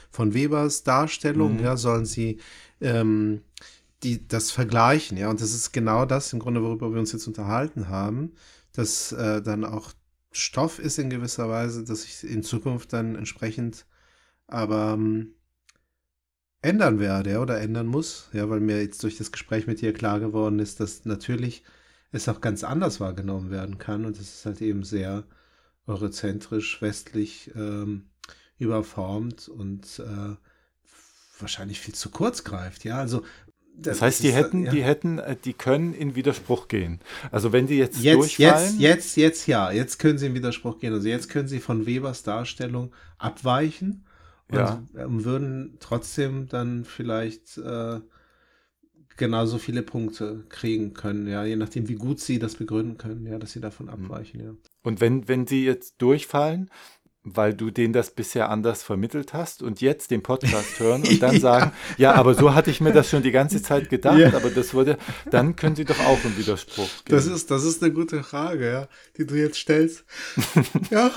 [0.09, 1.63] von Webers Darstellung, Mhm.
[1.63, 2.39] ja, sollen sie
[2.79, 3.41] ähm,
[4.03, 5.29] die, das vergleichen, ja.
[5.29, 8.31] Und das ist genau das im Grunde, worüber wir uns jetzt unterhalten haben,
[8.73, 9.91] dass äh, dann auch
[10.31, 13.85] Stoff ist in gewisser Weise, dass ich in Zukunft dann entsprechend
[14.47, 15.33] aber ähm,
[16.61, 20.19] ändern werde oder ändern muss, ja, weil mir jetzt durch das Gespräch mit dir klar
[20.19, 21.63] geworden ist, dass natürlich
[22.11, 25.23] es auch ganz anders wahrgenommen werden kann und es ist halt eben sehr
[25.85, 28.09] eurozentrisch, westlich ähm,
[28.57, 30.35] überformt und äh,
[31.39, 33.23] wahrscheinlich viel zu kurz greift, ja, also
[33.73, 34.71] Das heißt, die ist, hätten, ja.
[34.71, 36.99] die hätten, äh, die können in Widerspruch gehen.
[37.31, 39.71] Also wenn die jetzt, Jetzt, durchfallen, jetzt, jetzt, jetzt ja.
[39.71, 40.93] Jetzt können Sie in Widerspruch gehen.
[40.93, 44.06] Also jetzt können Sie von Webers Darstellung abweichen
[44.51, 44.83] Ja.
[44.97, 47.99] ähm, würden trotzdem dann vielleicht äh,
[49.17, 53.39] genauso viele Punkte kriegen können, ja, je nachdem, wie gut Sie das begründen können, ja,
[53.39, 54.51] dass Sie davon abweichen, ja.
[54.83, 56.69] und wenn, wenn sie jetzt durchfallen,
[57.29, 61.39] weil du denen das bisher anders vermittelt hast und jetzt den Podcast hören und dann
[61.41, 64.33] sagen, ja, aber so hatte ich mir das schon die ganze Zeit gedacht, Ja.
[64.33, 64.97] aber das wurde,
[65.29, 67.17] dann können sie doch auch einen Widerspruch geben.
[67.17, 68.87] Das ist, das ist eine gute Frage, ja,
[69.17, 70.05] die du jetzt stellst.
[70.91, 71.11] ja,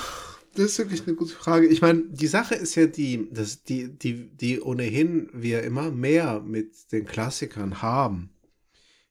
[0.54, 1.66] das ist wirklich eine gute Frage.
[1.68, 6.40] Ich meine, die Sache ist ja die, dass die, die, die ohnehin wir immer mehr
[6.40, 8.30] mit den Klassikern haben.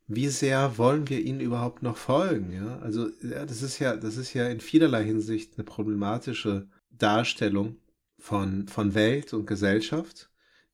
[0.07, 2.51] Wie sehr wollen wir ihnen überhaupt noch folgen?
[2.51, 7.77] Ja, also ja, das ist ja, das ist ja in vielerlei Hinsicht eine problematische Darstellung
[8.17, 10.29] von, von Welt und Gesellschaft,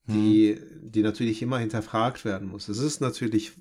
[0.07, 2.69] die, die natürlich immer hinterfragt werden muss.
[2.69, 3.53] Es ist natürlich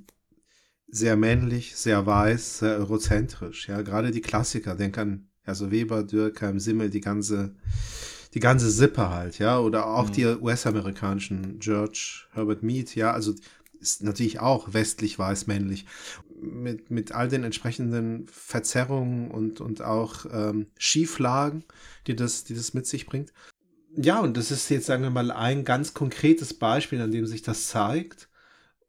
[0.87, 3.69] sehr männlich, sehr weiß, sehr eurozentrisch.
[3.69, 7.55] Ja, gerade die Klassiker, denk an also Weber, Dürkheim, Simmel, die ganze,
[8.35, 13.35] die ganze Sippe halt, ja, oder auch die US-amerikanischen George Herbert Mead, ja, also
[13.85, 15.87] ist natürlich auch westlich weiß männlich.
[16.41, 21.65] Mit mit all den entsprechenden Verzerrungen und und auch ähm, Schieflagen,
[22.07, 23.33] die das die das mit sich bringt.
[23.97, 27.43] Ja, und das ist jetzt sagen wir mal ein ganz konkretes Beispiel, an dem sich
[27.43, 28.29] das zeigt.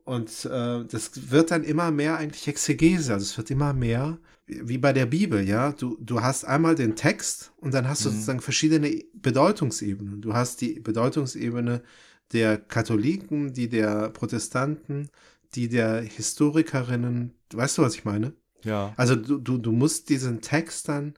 [0.04, 4.18] Und äh, das wird dann immer mehr eigentlich Exegese, also es wird immer mehr
[4.48, 5.72] wie bei der Bibel, ja.
[5.72, 10.22] Du, du hast einmal den Text und dann hast du sozusagen verschiedene Bedeutungsebenen.
[10.22, 11.82] Du hast die Bedeutungsebene
[12.32, 15.10] der Katholiken, die der Protestanten,
[15.56, 17.34] die der Historikerinnen.
[17.54, 18.34] Weißt du, was ich meine?
[18.66, 18.94] ja.
[18.98, 21.14] Also du, du, du musst diesen Text dann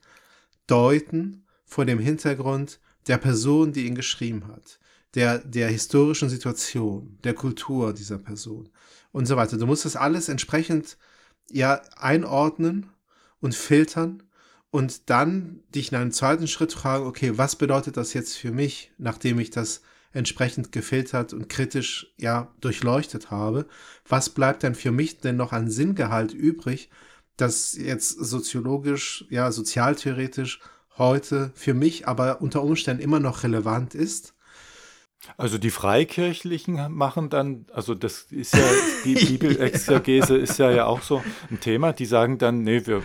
[0.66, 4.78] deuten vor dem Hintergrund der Person, die ihn geschrieben hat,
[5.14, 8.68] der, der historischen Situation, der Kultur dieser Person
[9.12, 9.56] und so weiter.
[9.56, 10.98] Du musst das alles entsprechend
[11.50, 12.86] ja einordnen
[13.40, 14.22] und filtern
[14.70, 18.92] und dann dich in einem zweiten Schritt fragen, okay, was bedeutet das jetzt für mich,
[18.98, 19.82] nachdem ich das
[20.12, 23.66] entsprechend gefiltert und kritisch ja durchleuchtet habe?
[24.06, 26.90] Was bleibt denn für mich denn noch an Sinngehalt übrig,
[27.36, 30.60] das jetzt soziologisch, ja, sozialtheoretisch
[30.96, 34.34] heute für mich aber unter Umständen immer noch relevant ist?
[35.36, 38.62] Also die Freikirchlichen machen dann, also das ist ja,
[39.04, 43.02] die Bibelexegese ist ja ja auch so ein Thema, die sagen dann, nee, wir,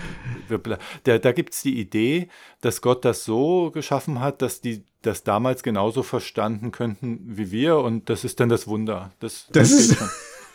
[0.48, 0.60] wir
[1.06, 2.30] der, da gibt es die Idee,
[2.62, 7.78] dass Gott das so geschaffen hat, dass die das damals genauso verstanden könnten wie wir
[7.78, 9.12] und das ist dann das Wunder.
[9.20, 9.98] Das, Das geht ist-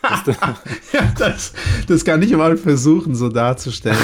[0.93, 1.53] ja, das,
[1.89, 3.99] das kann ich mal versuchen, so darzustellen.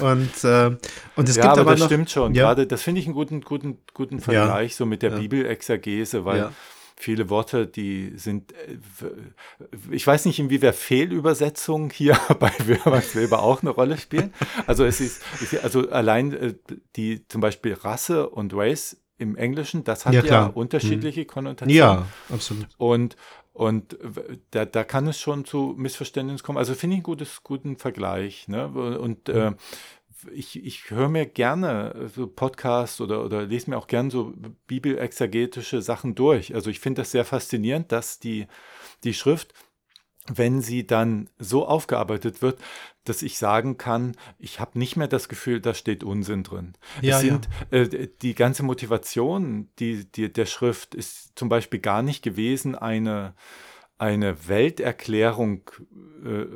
[0.00, 0.76] Und, äh,
[1.16, 2.34] und es ja, gibt aber, aber das noch, stimmt schon.
[2.34, 2.44] Ja.
[2.48, 5.18] Gerade das finde ich einen guten, guten, guten Vergleich so mit der Ja.
[5.18, 6.52] Bibelexegese, weil Ja.
[7.00, 8.76] Viele Worte, die sind, äh,
[9.90, 12.52] ich weiß nicht, inwieweit Fehlübersetzungen hier bei
[12.84, 14.34] Max Weber auch eine Rolle spielen.
[14.66, 15.22] Also es ist,
[15.62, 16.54] also allein äh,
[16.96, 20.48] die zum Beispiel Rasse und Race im Englischen, das hat Ja, ja.
[20.48, 20.54] Mhm.
[20.54, 21.76] unterschiedliche Konnotationen.
[21.76, 22.68] Ja, absolut.
[22.78, 23.16] Und,
[23.52, 23.96] und
[24.50, 26.58] da, da kann es schon zu Missverständnissen kommen.
[26.58, 28.48] Also finde ich einen gutes, guten Vergleich.
[28.48, 28.68] Ne?
[28.68, 29.52] Und äh,
[30.32, 34.34] ich, ich höre mir gerne so Podcasts oder, oder lese mir auch gerne so
[34.66, 36.54] bibelexegetische Sachen durch.
[36.54, 38.46] Also ich finde das sehr faszinierend, dass die,
[39.04, 39.54] die Schrift,
[40.28, 42.60] wenn sie dann so aufgearbeitet wird,
[43.04, 46.74] dass ich sagen kann, ich habe nicht mehr das Gefühl, da steht Unsinn drin.
[47.00, 52.02] Ja, es sind, äh, die ganze Motivation die, die, der Schrift ist zum Beispiel gar
[52.02, 53.34] nicht gewesen, eine,
[53.98, 55.62] eine Welterklärung
[56.24, 56.46] äh,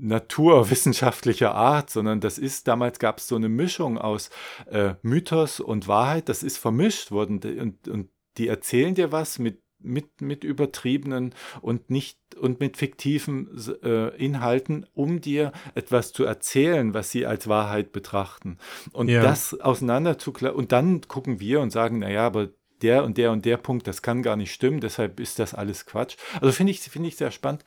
[0.00, 4.30] naturwissenschaftlicher Art, sondern das ist, damals gab es so eine Mischung aus
[4.70, 9.62] äh, Mythos und Wahrheit, das ist vermischt worden und, und die erzählen dir was mit
[9.80, 13.48] mit, mit übertriebenen und nicht und mit fiktiven
[13.82, 18.58] äh, Inhalten, um dir etwas zu erzählen, was sie als Wahrheit betrachten.
[18.92, 19.22] Und Ja.
[19.22, 22.48] das auseinander zu und dann gucken wir und sagen, naja, aber
[22.82, 25.86] der und der und der Punkt, das kann gar nicht stimmen, deshalb ist das alles
[25.86, 26.16] Quatsch.
[26.40, 27.64] Also finde ich, finde ich sehr spannend.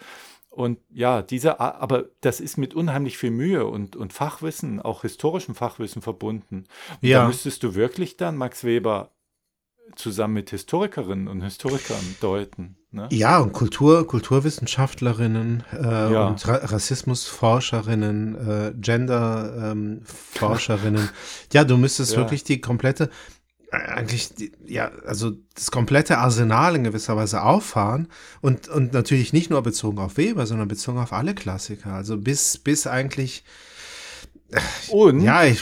[0.53, 5.55] Und ja, diese, aber das ist mit unheimlich viel Mühe und, und Fachwissen, auch historischem
[5.55, 6.65] Fachwissen verbunden.
[7.01, 7.21] Und Ja.
[7.21, 9.11] da müsstest du wirklich dann Max Weber
[9.95, 12.75] zusammen mit Historikerinnen und Historikern deuten.
[12.91, 13.07] Ne?
[13.11, 16.27] Ja, und Kultur, Kulturwissenschaftlerinnen äh, Ja.
[16.27, 21.09] und Ra Rassismusforscherinnen, äh, Gender-Forscherinnen.
[21.53, 22.17] ja, du müsstest Ja.
[22.19, 23.09] wirklich die komplette,
[23.71, 24.29] eigentlich,
[24.67, 28.07] ja, also das komplette Arsenal in gewisser Weise auffahren
[28.41, 31.93] und, und natürlich nicht nur bezogen auf Weber, sondern bezogen auf alle Klassiker.
[31.93, 33.43] Also bis, bis eigentlich,
[34.89, 35.61] Und ja, ich,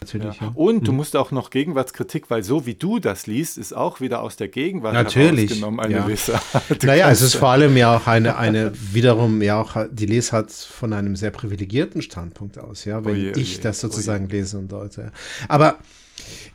[0.00, 0.40] natürlich.
[0.40, 0.50] Ja.
[0.52, 4.20] Und du musst auch noch Gegenwartskritik, weil so wie du das liest, ist auch wieder
[4.20, 6.06] aus der Gegenwart Natürlich, herausgenommen eine ja.
[6.76, 10.50] Du Naja, es ist vor allem ja auch eine, eine wiederum ja auch die Lesart
[10.50, 14.72] von einem sehr privilegierten Standpunkt aus, ja, wenn Oje, ich oje, das sozusagen lese und
[14.72, 15.12] deute.
[15.46, 15.78] Aber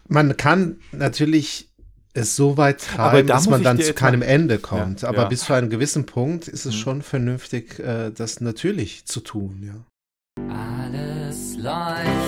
[0.08, 1.70] man kann natürlich
[2.14, 5.02] es so weit treiben, da dass man dann zu keinem mal- Ende kommt.
[5.02, 5.26] Ja, Aber ja.
[5.26, 5.30] Mhm.
[5.30, 9.84] bis zu einem gewissen Punkt ist es schon vernünftig, äh, das natürlich zu tun, ja.
[10.54, 12.23] Alles leuchtet.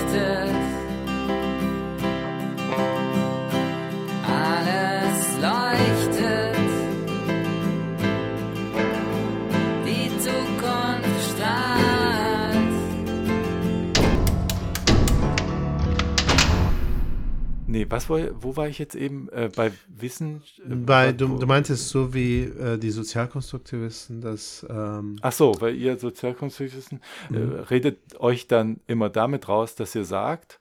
[17.76, 19.28] Nee, was war, wo war ich jetzt eben?
[19.28, 20.42] Äh, bei Wissen?
[20.66, 25.74] Äh, Bei, du, du meintest so wie äh, die Sozialkonstruktivisten, dass ähm, Ach so, weil
[25.76, 27.36] ihr Sozialkonstruktivisten Mhm.
[27.36, 30.58] äh, redet euch dann immer damit raus, dass ihr sagt,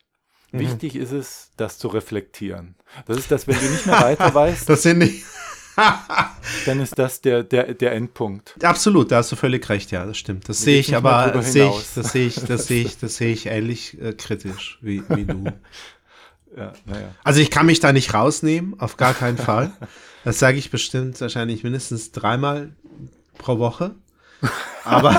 [0.52, 0.60] Mhm.
[0.60, 2.76] wichtig ist es, das zu reflektieren.
[3.08, 5.24] Das ist das, wenn du nicht mehr weiter weißt, das sind nicht.
[6.66, 8.56] dann ist das der, der, der Endpunkt.
[8.64, 10.48] Absolut, da hast du völlig recht, ja, das stimmt.
[10.50, 13.34] Das sehe ich aber, das sehe ich, das sehe ich, das sehe ich, das sehe
[13.34, 15.46] ich ähnlich äh, kritisch wie, wie du.
[16.56, 17.14] Ja, naja.
[17.24, 19.72] Also ich kann mich da nicht rausnehmen, auf gar keinen Fall.
[20.24, 22.72] Das sage ich bestimmt wahrscheinlich mindestens dreimal
[23.38, 23.94] pro Woche.
[24.84, 25.16] Aber,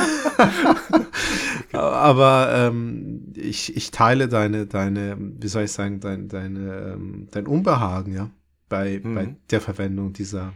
[1.72, 7.46] aber ähm, ich, ich teile deine, deine, wie soll ich sagen, dein, deine, ähm, dein
[7.46, 8.30] Unbehagen, ja,
[8.68, 9.14] bei, Mhm.
[9.14, 10.54] bei der Verwendung dieser,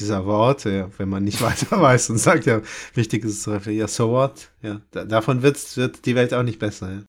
[0.00, 2.60] dieser Worte, ja, wenn man nicht weiter weiß und sagt, ja,
[2.94, 6.34] wichtig ist es zu reflektieren, ja, so what, ja, da, davon wird's, wird die Welt
[6.34, 7.02] auch nicht besser, ja.